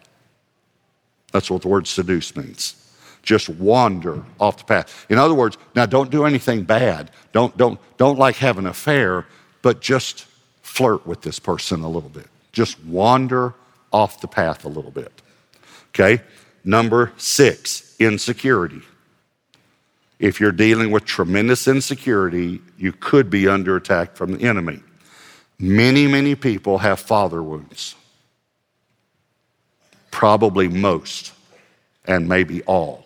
That's 1.32 1.50
what 1.50 1.62
the 1.62 1.68
word 1.68 1.88
seduce 1.88 2.36
means. 2.36 2.76
Just 3.22 3.50
wander 3.50 4.24
off 4.40 4.58
the 4.58 4.64
path. 4.64 5.06
In 5.10 5.18
other 5.18 5.34
words, 5.34 5.58
now 5.76 5.86
don't 5.86 6.10
do 6.10 6.26
anything 6.26 6.64
bad. 6.64 7.12
Don't, 7.32 7.56
don't, 7.58 7.80
don't 7.98 8.18
like 8.18 8.38
have 8.38 8.58
an 8.58 8.66
affair, 8.66 9.26
but 9.62 9.82
just 9.82 10.26
flirt 10.62 11.06
with 11.06 11.22
this 11.22 11.40
person 11.40 11.82
a 11.82 11.90
little 11.90 12.10
bit. 12.10 12.28
Just 12.52 12.84
wander 12.86 13.54
off 13.92 14.22
the 14.22 14.28
path 14.28 14.66
a 14.66 14.70
little 14.70 14.92
bit. 14.92 15.12
Okay? 15.90 16.24
Number 16.64 17.12
six, 17.18 17.96
insecurity. 18.00 18.82
If 20.20 20.40
you're 20.40 20.52
dealing 20.52 20.92
with 20.92 21.06
tremendous 21.06 21.68
insecurity, 21.68 22.62
you 22.78 22.92
could 22.92 23.30
be 23.30 23.48
under 23.48 23.76
attack 23.76 24.16
from 24.16 24.34
the 24.34 24.48
enemy. 24.48 24.82
Many, 25.60 26.08
many 26.08 26.36
people 26.36 26.80
have 26.80 27.00
father 27.00 27.44
wounds 27.44 27.96
probably 30.20 30.68
most, 30.68 31.32
and 32.04 32.28
maybe 32.28 32.62
all, 32.64 33.06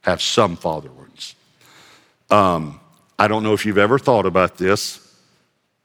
have 0.00 0.20
some 0.20 0.56
father 0.56 0.90
wounds. 0.90 1.36
Um, 2.32 2.80
I 3.16 3.28
don't 3.28 3.44
know 3.44 3.52
if 3.52 3.64
you've 3.64 3.78
ever 3.78 3.96
thought 3.96 4.26
about 4.26 4.56
this, 4.56 5.16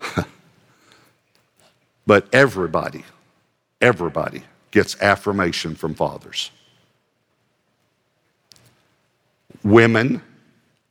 but 2.07 2.27
everybody, 2.33 3.05
everybody 3.81 4.41
gets 4.71 4.99
affirmation 4.99 5.75
from 5.75 5.93
fathers. 5.93 6.49
Women 9.63 10.23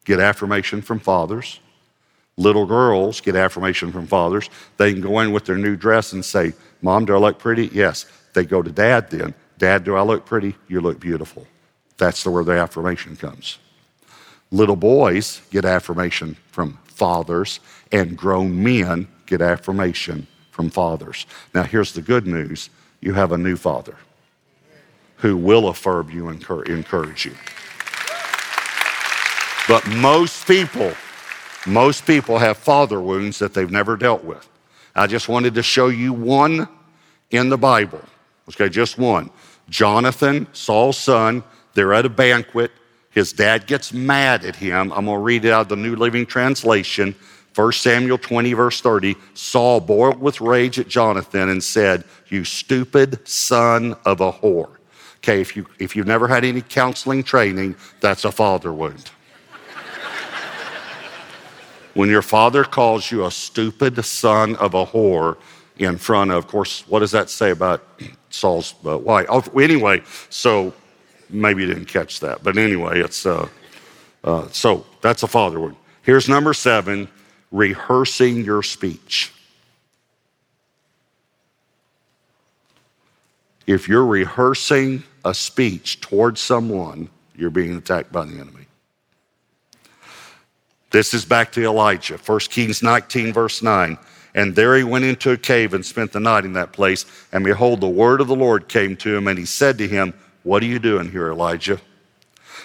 get 0.05 0.21
affirmation 0.21 0.81
from 0.81 1.01
fathers. 1.01 1.59
Little 2.37 2.67
girls 2.67 3.21
get 3.21 3.35
affirmation 3.35 3.91
from 3.91 4.07
fathers. 4.07 4.49
They 4.77 4.93
can 4.93 5.03
go 5.03 5.19
in 5.19 5.33
with 5.33 5.45
their 5.45 5.59
new 5.59 5.75
dress 5.75 6.13
and 6.13 6.25
say, 6.25 6.53
Mom, 6.83 7.05
do 7.05 7.17
I 7.17 7.19
look 7.19 7.41
pretty? 7.41 7.67
Yes. 7.73 8.07
They 8.33 8.45
go 8.45 8.63
to 8.63 8.71
dad 8.71 9.11
then. 9.11 9.35
Dad, 9.59 9.85
do 9.85 9.97
I 9.97 10.03
look 10.03 10.27
pretty? 10.27 10.55
You 10.69 10.81
look 10.81 11.01
beautiful. 11.01 11.47
That's 11.97 12.23
the 12.23 12.31
where 12.31 12.45
the 12.45 12.53
affirmation 12.53 13.17
comes. 13.17 13.59
Little 14.51 14.77
boys 14.77 15.41
get 15.51 15.65
affirmation 15.65 16.37
from 16.51 16.79
fathers, 16.85 17.61
and 17.93 18.17
grown 18.17 18.63
men 18.63 19.09
get 19.27 19.41
affirmation 19.41 20.27
from 20.51 20.71
fathers. 20.71 21.27
Now, 21.55 21.65
here's 21.65 21.93
the 21.93 22.03
good 22.03 22.27
news 22.27 22.71
you 23.01 23.13
have 23.13 23.33
a 23.33 23.39
new 23.39 23.57
father 23.57 23.97
who 25.17 25.37
will 25.37 25.69
affirm 25.69 26.11
you 26.11 26.29
and 26.29 26.43
encourage 26.69 27.27
you. 27.27 27.35
But 29.69 29.87
most 29.89 30.47
people, 30.47 30.93
most 31.67 32.07
people 32.07 32.39
have 32.39 32.57
father 32.57 33.01
wounds 33.01 33.39
that 33.41 33.53
they've 33.53 33.71
never 33.71 33.97
dealt 33.97 34.25
with. 34.25 34.49
I 34.95 35.07
just 35.07 35.29
wanted 35.29 35.55
to 35.55 35.63
show 35.63 35.89
you 35.89 36.13
one 36.13 36.69
in 37.31 37.49
the 37.49 37.59
Bible. 37.59 38.01
Okay, 38.49 38.69
just 38.69 38.99
one. 38.99 39.31
Jonathan, 39.69 40.47
Saul's 40.53 40.99
son, 40.99 41.43
they're 41.75 41.93
at 41.93 42.07
a 42.07 42.11
banquet. 42.11 42.71
His 43.11 43.33
dad 43.33 43.67
gets 43.67 43.93
mad 43.93 44.45
at 44.45 44.57
him. 44.57 44.93
I'm 44.93 45.07
going 45.07 45.19
to 45.19 45.23
read 45.23 45.45
it 45.45 45.53
out 45.53 45.63
of 45.63 45.69
the 45.69 45.77
New 45.77 45.97
Living 45.97 46.27
Translation. 46.27 47.15
1 47.55 47.73
Samuel 47.73 48.19
20, 48.19 48.53
verse 48.53 48.81
30. 48.81 49.17
Saul 49.35 49.81
boiled 49.81 50.21
with 50.21 50.41
rage 50.41 50.79
at 50.79 50.89
Jonathan 50.89 51.49
and 51.49 51.65
said, 51.65 52.05
You 52.29 52.45
stupid 52.45 53.27
son 53.27 53.97
of 54.05 54.21
a 54.21 54.31
whore. 54.31 54.71
Okay, 55.19 55.41
if, 55.41 55.57
you, 55.57 55.67
if 55.79 55.97
you've 55.97 56.07
never 56.07 56.29
had 56.29 56.45
any 56.45 56.61
counseling 56.61 57.25
training, 57.25 57.75
that's 58.01 58.25
a 58.25 58.31
father 58.31 58.73
wound. 58.73 59.11
when 61.95 62.11
your 62.11 62.23
father 62.23 62.63
calls 62.63 63.11
you 63.11 63.25
a 63.25 63.31
stupid 63.31 64.05
son 64.05 64.55
of 64.57 64.75
a 64.75 64.85
whore 64.85 65.39
in 65.79 65.97
front 65.97 66.31
of, 66.31 66.37
of 66.37 66.47
course, 66.47 66.87
what 66.87 67.01
does 67.01 67.11
that 67.11 67.31
say 67.31 67.51
about 67.51 67.83
Saul's 68.37 68.75
uh, 68.87 68.99
wife. 68.99 69.27
Oh, 69.29 69.43
anyway, 69.59 70.03
so 70.29 70.75
maybe 71.31 71.63
you 71.63 71.69
didn't 71.69 71.87
catch 71.87 72.21
that, 72.21 72.43
but 72.43 72.57
anyway, 72.59 73.01
it's 73.01 73.27
uh, 73.27 73.49
uh, 74.25 74.49
so 74.51 74.85
that's 75.01 75.23
a 75.23 75.27
father 75.27 75.59
word. 75.59 75.77
Here's 76.03 76.29
number 76.29 76.55
seven: 76.55 77.09
rehearsing 77.51 78.45
your 78.45 78.63
speech. 78.63 79.33
If 83.67 83.89
you're 83.89 84.07
rehearsing 84.07 85.03
a 85.25 85.35
speech 85.35 86.01
towards 86.01 86.41
someone, 86.41 87.09
you're 87.35 87.51
being 87.51 87.77
attacked 87.77 88.13
by 88.13 88.25
the 88.25 88.35
enemy. 88.35 88.67
This 90.91 91.13
is 91.13 91.25
back 91.25 91.51
to 91.53 91.65
Elijah, 91.65 92.17
1 92.17 92.39
Kings 92.49 92.83
19, 92.83 93.33
verse 93.33 93.61
9. 93.63 93.99
And 94.37 94.55
there 94.55 94.77
he 94.77 94.85
went 94.85 95.05
into 95.05 95.33
a 95.33 95.37
cave 95.37 95.75
and 95.75 95.85
spent 95.85 96.13
the 96.13 96.21
night 96.21 96.45
in 96.45 96.53
that 96.53 96.73
place. 96.73 97.07
And 97.33 97.43
behold, 97.43 97.81
the 97.81 97.89
word 97.89 98.21
of 98.21 98.29
the 98.29 98.37
Lord 98.37 98.69
came 98.69 98.97
to 98.99 99.17
him, 99.17 99.27
and 99.27 99.39
he 99.39 99.47
said 99.47 99.79
to 99.79 99.89
him, 99.89 100.15
What 100.45 100.63
are 100.63 100.67
you 100.67 100.79
doing 100.79 101.11
here, 101.11 101.31
Elijah? 101.31 101.81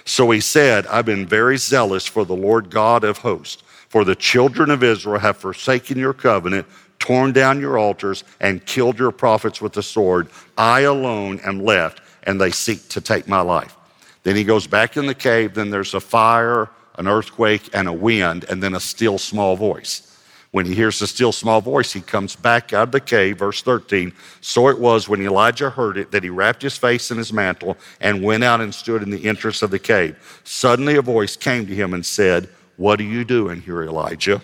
So 0.05 0.29
he 0.31 0.41
said, 0.41 0.85
I've 0.87 1.05
been 1.05 1.25
very 1.25 1.57
zealous 1.57 2.05
for 2.05 2.25
the 2.25 2.35
Lord 2.35 2.69
God 2.69 3.03
of 3.03 3.19
hosts, 3.19 3.63
for 3.89 4.03
the 4.03 4.15
children 4.15 4.69
of 4.69 4.83
Israel 4.83 5.19
have 5.19 5.37
forsaken 5.37 5.97
your 5.97 6.13
covenant, 6.13 6.67
torn 6.99 7.31
down 7.31 7.59
your 7.59 7.79
altars, 7.79 8.23
and 8.39 8.65
killed 8.65 8.99
your 8.99 9.11
prophets 9.11 9.61
with 9.61 9.73
the 9.73 9.83
sword. 9.83 10.29
I 10.57 10.81
alone 10.81 11.39
am 11.39 11.63
left, 11.63 12.01
and 12.23 12.39
they 12.39 12.51
seek 12.51 12.89
to 12.89 13.01
take 13.01 13.27
my 13.27 13.41
life. 13.41 13.75
Then 14.23 14.35
he 14.35 14.43
goes 14.43 14.67
back 14.67 14.97
in 14.97 15.07
the 15.07 15.15
cave, 15.15 15.55
then 15.55 15.71
there's 15.71 15.95
a 15.95 15.99
fire 15.99 16.69
an 16.95 17.07
earthquake, 17.07 17.69
and 17.73 17.87
a 17.87 17.93
wind, 17.93 18.45
and 18.49 18.61
then 18.61 18.75
a 18.75 18.79
still 18.79 19.17
small 19.17 19.55
voice. 19.55 20.10
When 20.51 20.65
he 20.65 20.75
hears 20.75 20.99
the 20.99 21.07
still 21.07 21.31
small 21.31 21.61
voice, 21.61 21.93
he 21.93 22.01
comes 22.01 22.35
back 22.35 22.73
out 22.73 22.89
of 22.89 22.91
the 22.91 22.99
cave, 22.99 23.39
verse 23.39 23.61
13. 23.61 24.11
So 24.41 24.67
it 24.67 24.79
was 24.79 25.07
when 25.07 25.21
Elijah 25.21 25.69
heard 25.69 25.97
it 25.97 26.11
that 26.11 26.23
he 26.23 26.29
wrapped 26.29 26.61
his 26.61 26.77
face 26.77 27.09
in 27.09 27.17
his 27.17 27.31
mantle 27.31 27.77
and 28.01 28.21
went 28.21 28.43
out 28.43 28.59
and 28.59 28.75
stood 28.75 29.01
in 29.01 29.11
the 29.11 29.25
entrance 29.25 29.61
of 29.61 29.71
the 29.71 29.79
cave. 29.79 30.41
Suddenly 30.43 30.97
a 30.97 31.01
voice 31.01 31.37
came 31.37 31.65
to 31.67 31.75
him 31.75 31.93
and 31.93 32.05
said, 32.05 32.49
What 32.75 32.99
are 32.99 33.03
you 33.03 33.23
doing 33.23 33.61
here, 33.61 33.83
Elijah? 33.83 34.41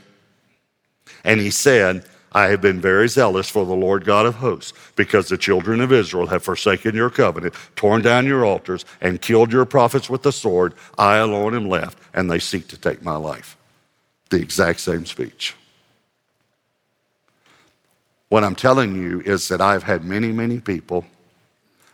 And 1.25 1.41
he 1.41 1.51
said, 1.51 2.05
I 2.31 2.47
have 2.47 2.61
been 2.61 2.79
very 2.79 3.09
zealous 3.09 3.49
for 3.49 3.65
the 3.65 3.73
Lord 3.73 4.05
God 4.05 4.25
of 4.25 4.35
hosts, 4.35 4.73
because 4.95 5.27
the 5.27 5.37
children 5.37 5.81
of 5.81 5.91
Israel 5.91 6.27
have 6.27 6.43
forsaken 6.43 6.95
your 6.95 7.09
covenant, 7.09 7.53
torn 7.75 8.01
down 8.01 8.25
your 8.25 8.45
altars, 8.45 8.85
and 9.01 9.21
killed 9.21 9.51
your 9.51 9.65
prophets 9.65 10.09
with 10.09 10.23
the 10.23 10.31
sword. 10.31 10.73
I 10.97 11.17
alone 11.17 11.55
am 11.55 11.67
left, 11.67 11.97
and 12.13 12.29
they 12.29 12.39
seek 12.39 12.67
to 12.69 12.77
take 12.77 13.01
my 13.01 13.15
life. 13.15 13.57
The 14.29 14.37
exact 14.37 14.81
same 14.81 15.05
speech. 15.05 15.55
What 18.29 18.43
I'm 18.43 18.55
telling 18.55 18.95
you 18.95 19.21
is 19.21 19.47
that 19.47 19.61
I've 19.61 19.83
had 19.83 20.03
many, 20.03 20.31
many 20.31 20.59
people, 20.59 21.05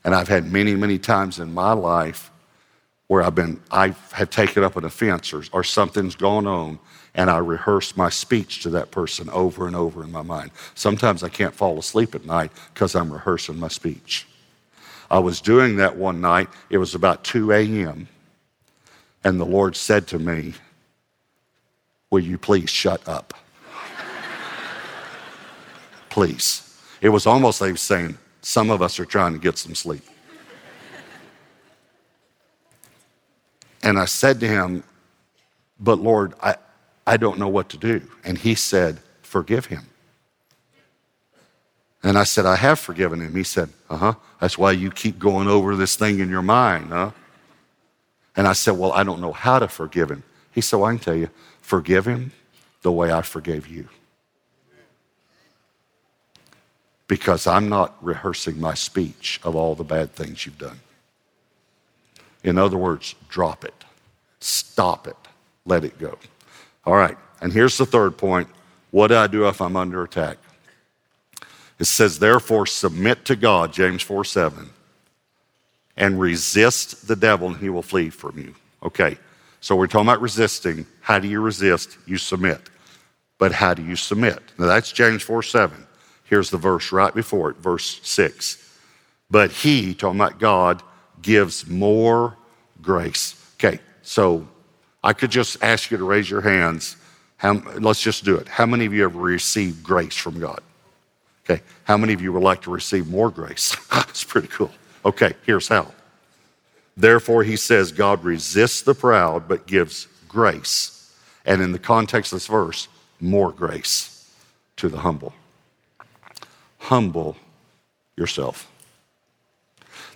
and 0.03 0.15
I've 0.15 0.27
had 0.27 0.51
many, 0.51 0.75
many 0.75 0.97
times 0.97 1.39
in 1.39 1.53
my 1.53 1.73
life 1.73 2.31
where 3.07 3.21
I've 3.21 3.35
been, 3.35 3.61
I've 3.69 4.29
taken 4.31 4.63
up 4.63 4.75
an 4.75 4.85
offense 4.85 5.33
or, 5.33 5.43
or 5.51 5.63
something's 5.63 6.15
gone 6.15 6.47
on, 6.47 6.79
and 7.13 7.29
I 7.29 7.37
rehearse 7.37 7.95
my 7.95 8.09
speech 8.09 8.63
to 8.63 8.71
that 8.71 8.89
person 8.89 9.29
over 9.29 9.67
and 9.67 9.75
over 9.75 10.03
in 10.03 10.11
my 10.11 10.23
mind. 10.23 10.49
Sometimes 10.73 11.21
I 11.21 11.29
can't 11.29 11.53
fall 11.53 11.77
asleep 11.77 12.15
at 12.15 12.25
night 12.25 12.51
because 12.73 12.95
I'm 12.95 13.13
rehearsing 13.13 13.59
my 13.59 13.67
speech. 13.67 14.25
I 15.11 15.19
was 15.19 15.41
doing 15.41 15.75
that 15.75 15.95
one 15.95 16.21
night, 16.21 16.49
it 16.71 16.79
was 16.79 16.95
about 16.95 17.23
2 17.23 17.51
a.m., 17.51 18.07
and 19.23 19.39
the 19.39 19.45
Lord 19.45 19.75
said 19.75 20.07
to 20.07 20.19
me, 20.19 20.55
Will 22.09 22.19
you 22.19 22.37
please 22.37 22.69
shut 22.69 23.07
up? 23.07 23.33
Please. 26.13 26.77
It 27.01 27.09
was 27.09 27.25
almost 27.25 27.59
like 27.59 27.75
saying, 27.77 28.17
Some 28.41 28.69
of 28.69 28.81
us 28.83 28.99
are 28.99 29.05
trying 29.05 29.33
to 29.33 29.39
get 29.39 29.57
some 29.57 29.73
sleep. 29.73 30.03
and 33.81 33.97
I 33.97 34.05
said 34.05 34.39
to 34.41 34.47
him, 34.47 34.83
But 35.79 35.99
Lord, 35.99 36.35
I, 36.41 36.55
I 37.07 37.17
don't 37.17 37.39
know 37.39 37.49
what 37.49 37.69
to 37.69 37.77
do. 37.77 38.01
And 38.23 38.37
he 38.37 38.53
said, 38.53 38.99
Forgive 39.23 39.65
him. 39.65 39.87
And 42.03 42.15
I 42.15 42.25
said, 42.25 42.45
I 42.45 42.57
have 42.57 42.77
forgiven 42.77 43.19
him. 43.19 43.35
He 43.35 43.43
said, 43.43 43.69
Uh 43.89 43.97
huh. 43.97 44.13
That's 44.39 44.57
why 44.57 44.71
you 44.71 44.91
keep 44.91 45.17
going 45.17 45.47
over 45.47 45.75
this 45.75 45.95
thing 45.95 46.19
in 46.19 46.29
your 46.29 46.43
mind, 46.43 46.89
huh? 46.89 47.11
And 48.35 48.47
I 48.47 48.53
said, 48.53 48.77
Well, 48.77 48.91
I 48.93 49.03
don't 49.03 49.19
know 49.19 49.33
how 49.33 49.57
to 49.57 49.67
forgive 49.67 50.11
him. 50.11 50.21
He 50.51 50.61
said, 50.61 50.77
Well, 50.77 50.91
I 50.91 50.93
can 50.93 50.99
tell 50.99 51.15
you, 51.15 51.29
forgive 51.59 52.05
him 52.05 52.33
the 52.83 52.91
way 52.91 53.11
I 53.11 53.23
forgave 53.23 53.67
you. 53.67 53.89
Because 57.07 57.47
I'm 57.47 57.69
not 57.69 57.95
rehearsing 58.01 58.59
my 58.59 58.73
speech 58.73 59.39
of 59.43 59.55
all 59.55 59.75
the 59.75 59.83
bad 59.83 60.13
things 60.13 60.45
you've 60.45 60.57
done. 60.57 60.79
In 62.43 62.57
other 62.57 62.77
words, 62.77 63.15
drop 63.29 63.63
it, 63.63 63.83
stop 64.39 65.07
it, 65.07 65.15
let 65.65 65.83
it 65.83 65.97
go. 65.99 66.17
All 66.85 66.95
right, 66.95 67.17
and 67.41 67.53
here's 67.53 67.77
the 67.77 67.85
third 67.85 68.17
point 68.17 68.47
what 68.91 69.07
do 69.07 69.15
I 69.15 69.27
do 69.27 69.47
if 69.47 69.59
I'm 69.59 69.75
under 69.75 70.03
attack? 70.03 70.37
It 71.79 71.85
says, 71.85 72.19
therefore, 72.19 72.67
submit 72.67 73.25
to 73.25 73.35
God, 73.35 73.73
James 73.73 74.03
4 74.03 74.23
7, 74.23 74.69
and 75.97 76.19
resist 76.19 77.07
the 77.07 77.15
devil, 77.15 77.47
and 77.47 77.57
he 77.57 77.69
will 77.69 77.81
flee 77.81 78.09
from 78.09 78.37
you. 78.37 78.53
Okay, 78.83 79.17
so 79.61 79.75
we're 79.75 79.87
talking 79.87 80.07
about 80.07 80.21
resisting. 80.21 80.85
How 81.01 81.19
do 81.19 81.27
you 81.27 81.41
resist? 81.41 81.97
You 82.05 82.17
submit. 82.17 82.61
But 83.37 83.51
how 83.51 83.73
do 83.73 83.83
you 83.83 83.95
submit? 83.95 84.39
Now 84.57 84.67
that's 84.67 84.91
James 84.91 85.23
4 85.23 85.41
7. 85.41 85.87
Here's 86.23 86.49
the 86.49 86.57
verse 86.57 86.91
right 86.91 87.13
before 87.13 87.51
it, 87.51 87.57
verse 87.57 87.99
6. 88.03 88.59
But 89.29 89.51
he, 89.51 89.93
talking 89.93 90.19
about 90.19 90.39
God, 90.39 90.81
gives 91.21 91.67
more 91.67 92.37
grace. 92.81 93.35
Okay, 93.55 93.79
so 94.01 94.47
I 95.03 95.13
could 95.13 95.31
just 95.31 95.63
ask 95.63 95.91
you 95.91 95.97
to 95.97 96.03
raise 96.03 96.29
your 96.29 96.41
hands. 96.41 96.97
How, 97.37 97.53
let's 97.79 98.01
just 98.01 98.23
do 98.23 98.35
it. 98.35 98.47
How 98.47 98.65
many 98.65 98.85
of 98.85 98.93
you 98.93 99.03
have 99.03 99.15
received 99.15 99.83
grace 99.83 100.15
from 100.15 100.39
God? 100.39 100.61
Okay. 101.45 101.61
How 101.83 101.97
many 101.97 102.13
of 102.13 102.21
you 102.21 102.31
would 102.31 102.43
like 102.43 102.61
to 102.63 102.71
receive 102.71 103.07
more 103.07 103.29
grace? 103.29 103.75
That's 103.91 104.23
pretty 104.23 104.47
cool. 104.47 104.71
Okay, 105.05 105.33
here's 105.45 105.67
how. 105.67 105.91
Therefore, 106.95 107.43
he 107.43 107.57
says, 107.57 107.91
God 107.91 108.23
resists 108.23 108.81
the 108.81 108.93
proud, 108.93 109.47
but 109.47 109.67
gives 109.67 110.07
grace. 110.27 111.13
And 111.45 111.61
in 111.61 111.71
the 111.71 111.79
context 111.79 112.31
of 112.31 112.37
this 112.37 112.47
verse, 112.47 112.87
more 113.19 113.51
grace 113.51 114.29
to 114.77 114.87
the 114.87 114.99
humble. 114.99 115.33
Humble 116.83 117.35
yourself. 118.15 118.69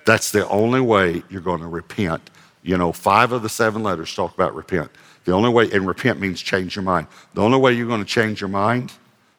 That's 0.06 0.32
the 0.32 0.48
only 0.48 0.82
way 0.82 1.24
you're 1.30 1.42
going 1.42 1.62
to 1.62 1.68
repent 1.68 2.30
you 2.68 2.78
know, 2.78 2.92
five 2.92 3.32
of 3.32 3.44
the 3.44 3.50
seven 3.50 3.82
letters 3.82 4.14
talk 4.14 4.34
about 4.34 4.54
repent. 4.54 4.92
The 5.24 5.32
only 5.32 5.50
way, 5.50 5.72
and 5.72 5.88
repent 5.88 6.20
means 6.20 6.42
change 6.42 6.76
your 6.76 6.84
mind. 6.84 7.08
The 7.34 7.42
only 7.42 7.58
way 7.58 7.72
you're 7.72 7.88
going 7.88 8.04
to 8.04 8.10
change 8.10 8.42
your 8.42 8.50
mind 8.50 8.92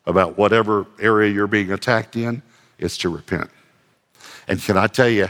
about 0.06 0.38
whatever 0.38 0.86
area 0.98 1.30
you're 1.30 1.46
being 1.46 1.70
attacked 1.70 2.16
in 2.16 2.42
is 2.78 2.96
to 2.98 3.10
repent. 3.10 3.50
And 4.48 4.60
can 4.60 4.78
I 4.78 4.86
tell 4.86 5.10
you, 5.10 5.28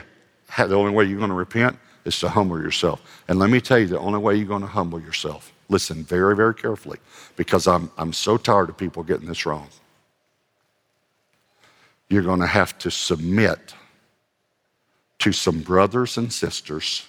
the 0.57 0.77
only 0.77 0.93
way 0.93 1.05
you're 1.07 1.19
going 1.19 1.31
to 1.31 1.35
repent 1.35 1.77
is 2.05 2.19
to 2.21 2.29
humble 2.29 2.63
yourself. 2.63 3.23
And 3.27 3.41
let 3.41 3.51
me 3.51 3.61
tell 3.61 3.81
you, 3.81 3.89
the 3.89 3.99
only 3.99 4.21
way 4.21 4.37
you're 4.37 4.47
going 4.47 4.63
to 4.63 4.69
humble 4.69 5.01
yourself, 5.01 5.53
listen 5.69 6.05
very, 6.05 6.37
very 6.37 6.55
carefully, 6.55 6.99
because 7.35 7.67
I'm, 7.67 7.91
I'm 7.99 8.13
so 8.13 8.37
tired 8.37 8.69
of 8.69 8.77
people 8.77 9.03
getting 9.03 9.27
this 9.27 9.45
wrong. 9.45 9.69
You're 12.09 12.23
going 12.23 12.41
to 12.41 12.47
have 12.47 12.79
to 12.79 12.91
submit 12.91 13.75
to 15.19 15.33
some 15.33 15.61
brothers 15.61 16.17
and 16.17 16.33
sisters 16.33 17.07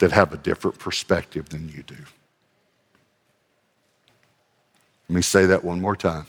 that 0.00 0.12
have 0.12 0.32
a 0.32 0.36
different 0.36 0.78
perspective 0.78 1.48
than 1.48 1.68
you 1.68 1.82
do. 1.82 1.96
Let 5.08 5.16
me 5.16 5.22
say 5.22 5.46
that 5.46 5.64
one 5.64 5.80
more 5.80 5.96
time. 5.96 6.26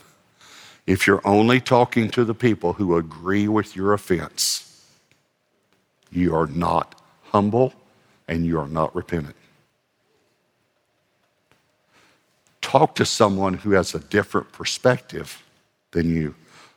If 0.86 1.06
you're 1.06 1.26
only 1.26 1.60
talking 1.60 2.10
to 2.10 2.24
the 2.24 2.34
people 2.34 2.74
who 2.74 2.96
agree 2.96 3.48
with 3.48 3.74
your 3.74 3.92
offense, 3.92 4.86
you 6.10 6.34
are 6.34 6.46
not 6.46 7.00
humble 7.24 7.74
and 8.28 8.46
you 8.46 8.58
are 8.60 8.68
not 8.68 8.94
repentant. 8.94 9.34
Talk 12.60 12.94
to 12.96 13.04
someone 13.04 13.54
who 13.54 13.72
has 13.72 13.94
a 13.94 13.98
different 13.98 14.52
perspective 14.52 15.42
than 15.90 16.08
you, 16.08 16.34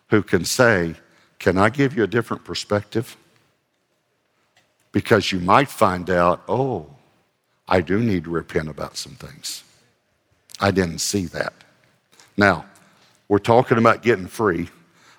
who 0.10 0.24
can 0.24 0.46
say, 0.46 0.96
Can 1.40 1.58
I 1.58 1.70
give 1.70 1.96
you 1.96 2.04
a 2.04 2.08
different 2.08 2.44
perspective? 2.44 3.18
because 4.92 5.32
you 5.32 5.40
might 5.40 5.70
find 5.70 6.10
out, 6.10 6.42
oh, 6.48 6.88
I 7.68 7.82
do 7.82 8.00
need 8.00 8.24
to 8.24 8.30
repent 8.30 8.70
about 8.70 8.98
some 8.98 9.14
things. 9.14 9.64
I 10.60 10.72
didn't 10.72 11.00
see 11.00 11.26
that. 11.28 11.54
Now, 12.36 12.66
we're 13.28 13.38
talking 13.38 13.78
about 13.78 14.02
getting 14.02 14.28
free. 14.28 14.70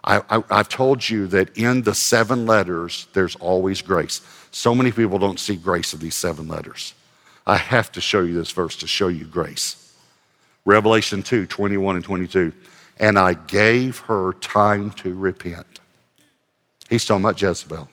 I, 0.03 0.43
have 0.51 0.69
told 0.69 1.09
you 1.09 1.27
that 1.29 1.57
in 1.57 1.83
the 1.83 1.95
seven 1.95 2.47
letters, 2.47 3.07
there's 3.13 3.37
always 3.37 3.83
grace. 3.83 4.23
So 4.51 4.75
many 4.75 4.91
people 4.91 5.19
don't 5.19 5.39
see 5.39 5.57
grace 5.57 5.93
of 5.93 6.01
these 6.01 6.15
seven 6.15 6.49
letters. 6.49 6.95
I 7.47 7.57
have 7.57 7.93
to 7.93 8.01
show 8.01 8.23
you 8.23 8.35
this 8.35 8.51
verse 8.51 8.77
to 8.77 8.87
show 8.87 9.09
you 9.09 9.27
grace. 9.27 9.95
Revelation 10.65 11.23
2 11.23 11.47
21 11.47 11.97
and 11.97 12.05
22. 12.05 12.53
And 13.01 13.19
I 13.19 13.35
gave 13.35 13.99
her 14.01 14.35
time 14.35 14.91
to 14.93 15.15
repent. 15.15 15.81
He's 16.89 17.05
talking 17.05 17.25
about 17.25 17.41
Jezebel. 17.41 17.89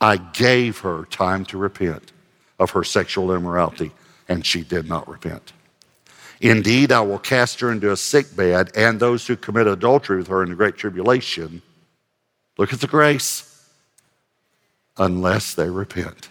I 0.00 0.16
gave 0.16 0.78
her 0.78 1.04
time 1.06 1.44
to 1.46 1.58
repent 1.58 2.12
of 2.58 2.70
her 2.70 2.84
sexual 2.84 3.34
immorality, 3.34 3.92
and 4.28 4.46
she 4.46 4.62
did 4.62 4.88
not 4.88 5.08
repent. 5.08 5.52
Indeed, 6.40 6.90
I 6.90 7.00
will 7.00 7.18
cast 7.18 7.60
her 7.60 7.70
into 7.70 7.92
a 7.92 7.96
sick 7.96 8.34
bed, 8.34 8.70
and 8.76 8.98
those 8.98 9.26
who 9.26 9.36
commit 9.36 9.66
adultery 9.66 10.18
with 10.18 10.28
her 10.28 10.42
in 10.42 10.50
the 10.50 10.56
great 10.56 10.76
tribulation. 10.76 11.62
Look 12.58 12.72
at 12.72 12.80
the 12.80 12.86
grace. 12.86 13.48
Unless 14.96 15.54
they 15.54 15.70
repent. 15.70 16.28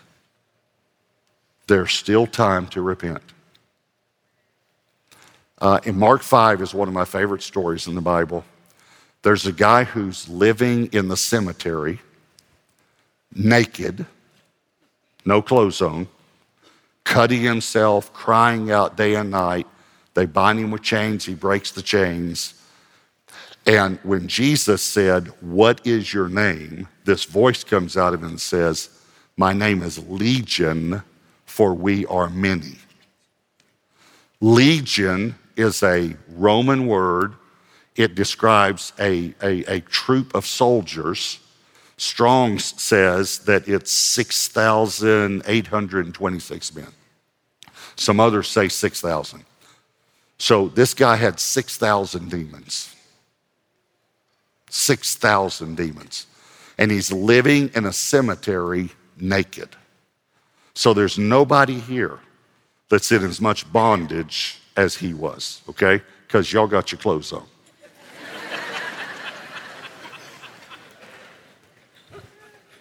There's 1.68 1.94
still 1.94 2.28
time 2.28 2.68
to 2.68 2.82
repent. 2.82 3.24
Uh, 5.62 5.80
in 5.86 5.98
Mark 5.98 6.24
5 6.24 6.62
is 6.62 6.74
one 6.74 6.88
of 6.88 6.94
my 6.94 7.06
favorite 7.06 7.42
stories 7.42 7.88
in 7.88 7.96
the 7.96 8.02
Bible. 8.02 8.44
There's 9.22 9.46
a 9.46 9.54
guy 9.54 9.84
who's 9.84 10.28
living 10.28 10.88
in 10.88 11.08
the 11.08 11.16
cemetery, 11.16 12.02
naked, 13.34 14.06
no 15.24 15.42
clothes 15.42 15.82
on, 15.82 16.08
cutting 17.04 17.42
himself, 17.42 18.12
crying 18.12 18.72
out 18.72 18.98
day 18.98 19.16
and 19.16 19.32
night 19.32 19.68
they 20.14 20.26
bind 20.26 20.60
him 20.60 20.72
with 20.72 20.82
chains, 20.82 21.26
he 21.26 21.34
breaks 21.34 21.72
the 21.72 21.82
chains. 21.82 22.56
And 23.66 24.00
when 24.04 24.28
Jesus 24.28 24.82
said, 24.82 25.28
What 25.42 25.86
is 25.86 26.14
your 26.14 26.28
name? 26.28 26.88
this 27.06 27.24
voice 27.26 27.64
comes 27.64 27.98
out 27.98 28.14
of 28.14 28.22
him 28.22 28.30
and 28.30 28.42
says, 28.42 28.90
My 29.38 29.54
name 29.54 29.82
is 29.82 30.00
Legion, 30.10 31.04
for 31.46 31.74
we 31.74 32.06
are 32.08 32.30
many. 32.30 32.78
Legion 34.40 35.36
is 35.62 35.82
a 35.84 36.18
Roman 36.30 36.88
word. 36.88 37.36
It 37.96 38.16
describes 38.16 38.92
a, 39.00 39.34
a, 39.42 39.76
a 39.76 39.80
troop 39.82 40.34
of 40.36 40.46
soldiers. 40.46 41.40
Strong's 41.98 42.82
says 42.82 43.40
that 43.40 43.68
it's 43.68 43.92
6,826 43.92 46.76
men. 46.76 46.88
Some 47.96 48.20
others 48.20 48.48
say 48.48 48.68
6,000. 48.68 49.44
So 50.38 50.68
this 50.70 50.94
guy 50.94 51.16
had 51.18 51.40
6,000 51.40 52.32
demons. 52.32 52.96
6,000 54.70 55.78
demons. 55.78 56.26
And 56.78 56.90
he's 56.90 57.12
living 57.12 57.70
in 57.76 57.86
a 57.86 57.94
cemetery 57.94 58.90
naked. 59.18 59.76
So 60.74 60.94
there's 60.94 61.20
nobody 61.20 61.80
here 61.80 62.20
that's 62.90 63.12
in 63.12 63.24
as 63.24 63.40
much 63.40 63.72
bondage 63.72 64.61
as 64.78 64.96
he 64.96 65.14
was, 65.14 65.62
okay? 65.70 66.02
Because 66.28 66.52
y'all 66.52 66.68
got 66.68 66.92
your 66.92 67.00
clothes 67.00 67.34
on. 67.34 67.46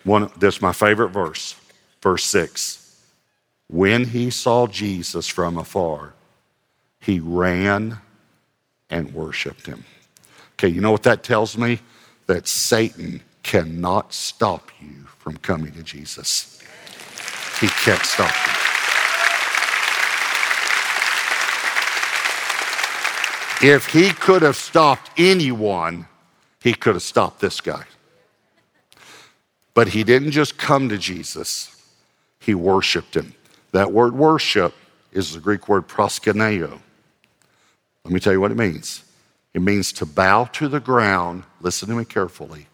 One, 0.05 0.31
that's 0.39 0.63
my 0.63 0.73
favorite 0.73 1.11
verse, 1.11 1.55
verse 2.03 2.25
six. 2.25 3.03
When 3.69 4.05
he 4.05 4.31
saw 4.31 4.67
Jesus 4.67 5.29
from 5.29 5.59
afar, 5.59 6.15
he 7.01 7.21
ran 7.21 7.99
and 8.89 9.13
worshiped 9.15 9.67
him. 9.67 9.85
Okay, 10.55 10.69
you 10.69 10.81
know 10.81 10.91
what 10.91 11.03
that 11.05 11.23
tells 11.23 11.57
me? 11.57 11.81
That 12.27 12.49
Satan 12.49 13.23
cannot 13.43 14.13
stop 14.13 14.71
you 14.81 15.07
from 15.19 15.37
coming 15.39 15.73
to 15.73 15.83
Jesus. 15.83 16.63
He 17.61 17.69
can't 17.69 18.03
stop 18.03 18.35
you. 18.47 18.60
If 23.63 23.87
he 23.87 24.11
could 24.11 24.43
have 24.43 24.57
stopped 24.57 25.11
anyone, 25.19 26.07
he 26.63 26.73
could 26.73 26.95
have 26.95 27.03
stopped 27.03 27.41
this 27.41 27.61
guy. 27.61 27.85
But 29.75 29.89
he 29.89 30.03
didn't 30.03 30.31
just 30.31 30.59
come 30.59 30.89
to 30.89 30.99
Jesus, 30.99 31.77
he 32.39 32.55
worshiped 32.55 33.15
him. 33.17 33.35
That 33.73 33.93
word 33.93 34.15
worship 34.15 34.75
is 35.13 35.35
the 35.35 35.41
Greek 35.41 35.69
word 35.69 35.89
proskuneo. 35.89 36.81
Let 38.05 38.15
me 38.15 38.21
tell 38.21 38.33
you 38.33 38.41
what 38.41 38.51
it 38.51 38.57
means 38.57 39.05
it 39.53 39.63
means 39.63 39.93
to 39.95 40.07
bow 40.07 40.45
to 40.45 40.69
the 40.69 40.81
ground, 40.81 41.43
listen 41.61 41.89
to 41.89 41.95
me 41.95 42.05
carefully, 42.05 42.67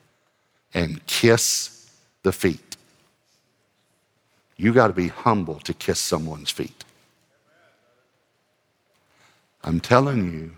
and 0.74 1.04
kiss 1.06 1.90
the 2.22 2.32
feet. 2.32 2.76
You 4.56 4.72
got 4.72 4.88
to 4.88 4.92
be 4.92 5.08
humble 5.08 5.58
to 5.60 5.74
kiss 5.74 5.98
someone's 5.98 6.50
feet. 6.50 6.84
I'm 9.64 9.80
telling 9.80 10.32
you, 10.32 10.52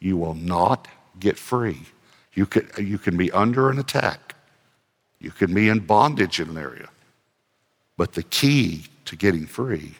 you 0.00 0.16
will 0.16 0.34
not 0.34 0.88
get 1.18 1.38
free. 1.38 1.82
You 2.34 2.46
can, 2.46 2.68
you 2.78 2.98
can 2.98 3.16
be 3.16 3.32
under 3.32 3.70
an 3.70 3.78
attack, 3.78 4.34
you 5.20 5.30
can 5.30 5.52
be 5.52 5.68
in 5.68 5.80
bondage 5.80 6.40
in 6.40 6.50
an 6.50 6.58
area. 6.58 6.88
But 7.96 8.12
the 8.12 8.22
key 8.22 8.84
to 9.06 9.16
getting 9.16 9.46
free 9.46 9.94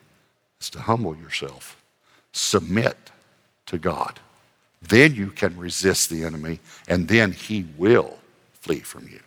is 0.61 0.70
to 0.70 0.80
humble 0.80 1.16
yourself, 1.16 1.76
submit 2.32 2.96
to 3.66 3.78
God. 3.78 4.20
Then 4.80 5.14
you 5.14 5.30
can 5.30 5.56
resist 5.58 6.08
the 6.08 6.24
enemy, 6.24 6.61
and 6.87 7.08
then 7.08 7.32
he 7.32 7.66
will 7.76 8.18
flee 8.52 8.80
from 8.80 9.08
you. 9.08 9.20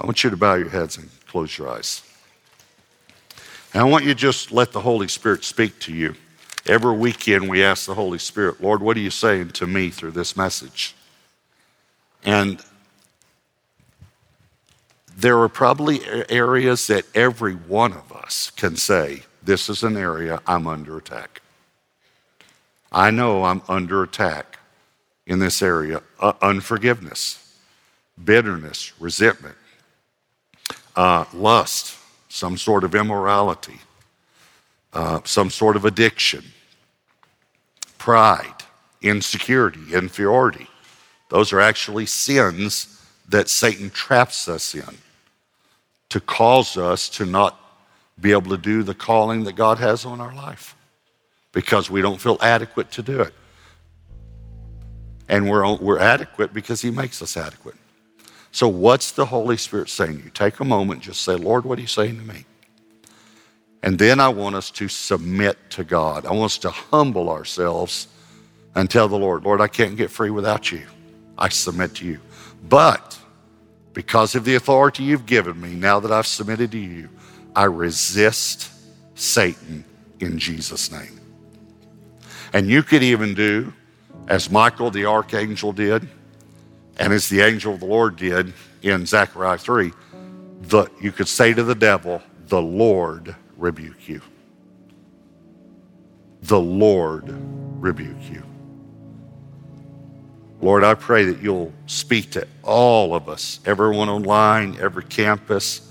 I 0.00 0.04
want 0.04 0.22
you 0.22 0.30
to 0.30 0.36
bow 0.36 0.54
your 0.54 0.68
heads 0.68 0.98
and 0.98 1.08
close 1.26 1.56
your 1.56 1.68
eyes. 1.68 2.02
And 3.72 3.82
I 3.82 3.84
want 3.84 4.04
you 4.04 4.12
to 4.12 4.18
just 4.18 4.50
let 4.50 4.72
the 4.72 4.80
Holy 4.80 5.08
Spirit 5.08 5.44
speak 5.44 5.78
to 5.80 5.94
you. 5.94 6.14
Every 6.70 6.96
weekend, 6.96 7.48
we 7.50 7.64
ask 7.64 7.86
the 7.86 7.96
Holy 7.96 8.20
Spirit, 8.20 8.62
Lord, 8.62 8.80
what 8.80 8.96
are 8.96 9.00
you 9.00 9.10
saying 9.10 9.48
to 9.54 9.66
me 9.66 9.90
through 9.90 10.12
this 10.12 10.36
message? 10.36 10.94
And 12.22 12.62
there 15.16 15.36
are 15.40 15.48
probably 15.48 16.00
areas 16.28 16.86
that 16.86 17.06
every 17.12 17.54
one 17.54 17.92
of 17.92 18.12
us 18.12 18.52
can 18.54 18.76
say, 18.76 19.24
This 19.42 19.68
is 19.68 19.82
an 19.82 19.96
area 19.96 20.40
I'm 20.46 20.68
under 20.68 20.96
attack. 20.96 21.42
I 22.92 23.10
know 23.10 23.42
I'm 23.42 23.62
under 23.68 24.04
attack 24.04 24.60
in 25.26 25.40
this 25.40 25.62
area 25.62 26.02
uh, 26.20 26.34
unforgiveness, 26.40 27.52
bitterness, 28.24 28.92
resentment, 29.00 29.56
uh, 30.94 31.24
lust, 31.34 31.98
some 32.28 32.56
sort 32.56 32.84
of 32.84 32.94
immorality, 32.94 33.80
uh, 34.92 35.18
some 35.24 35.50
sort 35.50 35.74
of 35.74 35.84
addiction, 35.84 36.44
pride, 38.10 38.64
insecurity, 39.02 39.94
inferiority. 39.94 40.66
Those 41.28 41.52
are 41.52 41.60
actually 41.60 42.06
sins 42.06 43.00
that 43.28 43.48
Satan 43.48 43.88
traps 43.88 44.48
us 44.48 44.74
in 44.74 44.98
to 46.08 46.18
cause 46.18 46.76
us 46.76 47.08
to 47.10 47.24
not 47.24 47.56
be 48.20 48.32
able 48.32 48.50
to 48.50 48.58
do 48.58 48.82
the 48.82 48.94
calling 48.94 49.44
that 49.44 49.52
God 49.52 49.78
has 49.78 50.04
on 50.04 50.20
our 50.20 50.34
life 50.34 50.74
because 51.52 51.88
we 51.88 52.02
don't 52.02 52.20
feel 52.20 52.36
adequate 52.40 52.90
to 52.90 53.02
do 53.02 53.20
it. 53.20 53.32
And 55.28 55.48
we're, 55.48 55.76
we're 55.76 56.00
adequate 56.00 56.52
because 56.52 56.82
He 56.82 56.90
makes 56.90 57.22
us 57.22 57.36
adequate. 57.36 57.76
So, 58.50 58.66
what's 58.66 59.12
the 59.12 59.26
Holy 59.26 59.56
Spirit 59.56 59.88
saying 59.88 60.18
to 60.18 60.24
you? 60.24 60.30
Take 60.30 60.58
a 60.58 60.64
moment, 60.64 61.00
just 61.00 61.22
say, 61.22 61.36
Lord, 61.36 61.64
what 61.64 61.78
are 61.78 61.82
you 61.82 61.86
saying 61.86 62.18
to 62.18 62.24
me? 62.24 62.44
And 63.82 63.98
then 63.98 64.20
I 64.20 64.28
want 64.28 64.56
us 64.56 64.70
to 64.72 64.88
submit 64.88 65.58
to 65.70 65.84
God. 65.84 66.26
I 66.26 66.32
want 66.32 66.52
us 66.52 66.58
to 66.58 66.70
humble 66.70 67.30
ourselves 67.30 68.08
and 68.74 68.90
tell 68.90 69.08
the 69.08 69.18
Lord, 69.18 69.44
Lord, 69.44 69.60
I 69.60 69.68
can't 69.68 69.96
get 69.96 70.10
free 70.10 70.30
without 70.30 70.70
you. 70.70 70.82
I 71.38 71.48
submit 71.48 71.94
to 71.96 72.06
you. 72.06 72.20
But 72.68 73.18
because 73.94 74.34
of 74.34 74.44
the 74.44 74.54
authority 74.54 75.02
you've 75.02 75.26
given 75.26 75.60
me, 75.60 75.74
now 75.74 76.00
that 76.00 76.12
I've 76.12 76.26
submitted 76.26 76.72
to 76.72 76.78
you, 76.78 77.08
I 77.56 77.64
resist 77.64 78.70
Satan 79.14 79.84
in 80.20 80.38
Jesus' 80.38 80.92
name. 80.92 81.20
And 82.52 82.68
you 82.68 82.82
could 82.82 83.02
even 83.02 83.34
do 83.34 83.72
as 84.28 84.50
Michael 84.50 84.90
the 84.90 85.06
archangel 85.06 85.72
did, 85.72 86.08
and 86.98 87.12
as 87.12 87.28
the 87.28 87.40
angel 87.40 87.74
of 87.74 87.80
the 87.80 87.86
Lord 87.86 88.16
did 88.16 88.52
in 88.82 89.06
Zechariah 89.06 89.58
3, 89.58 89.92
the, 90.62 90.86
you 91.00 91.10
could 91.10 91.28
say 91.28 91.54
to 91.54 91.64
the 91.64 91.74
devil, 91.74 92.22
The 92.48 92.60
Lord 92.60 93.34
rebuke 93.60 94.08
you. 94.08 94.20
The 96.42 96.58
Lord 96.58 97.24
rebuke 97.80 98.30
you. 98.30 98.42
Lord, 100.60 100.84
I 100.84 100.94
pray 100.94 101.24
that 101.24 101.42
you'll 101.42 101.72
speak 101.86 102.30
to 102.32 102.46
all 102.62 103.14
of 103.14 103.28
us, 103.28 103.60
everyone 103.64 104.08
online, 104.08 104.76
every 104.80 105.04
campus. 105.04 105.86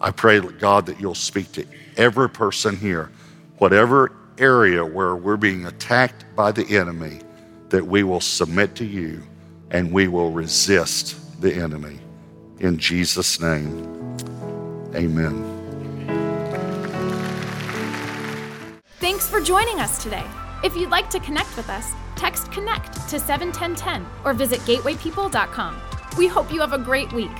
I 0.00 0.10
pray, 0.10 0.40
God, 0.40 0.86
that 0.86 1.00
you'll 1.00 1.14
speak 1.14 1.52
to 1.52 1.64
every 1.96 2.28
person 2.28 2.76
here, 2.76 3.10
whatever 3.58 4.12
area 4.38 4.84
where 4.84 5.16
we're 5.16 5.36
being 5.36 5.66
attacked 5.66 6.24
by 6.36 6.52
the 6.52 6.76
enemy, 6.76 7.20
that 7.70 7.86
we 7.86 8.02
will 8.02 8.20
submit 8.20 8.74
to 8.76 8.84
you 8.84 9.22
and 9.70 9.90
we 9.92 10.08
will 10.08 10.30
resist 10.30 11.40
the 11.40 11.54
enemy. 11.54 11.98
In 12.60 12.76
Jesus' 12.78 13.40
name, 13.40 14.16
amen. 14.94 15.53
For 19.34 19.40
joining 19.40 19.80
us 19.80 20.00
today. 20.00 20.24
If 20.62 20.76
you'd 20.76 20.90
like 20.90 21.10
to 21.10 21.18
connect 21.18 21.56
with 21.56 21.68
us, 21.68 21.92
text 22.14 22.52
connect 22.52 22.94
to 23.08 23.18
71010 23.18 24.06
or 24.24 24.32
visit 24.32 24.60
gatewaypeople.com. 24.60 25.76
We 26.16 26.28
hope 26.28 26.52
you 26.52 26.60
have 26.60 26.72
a 26.72 26.78
great 26.78 27.12
week. 27.12 27.32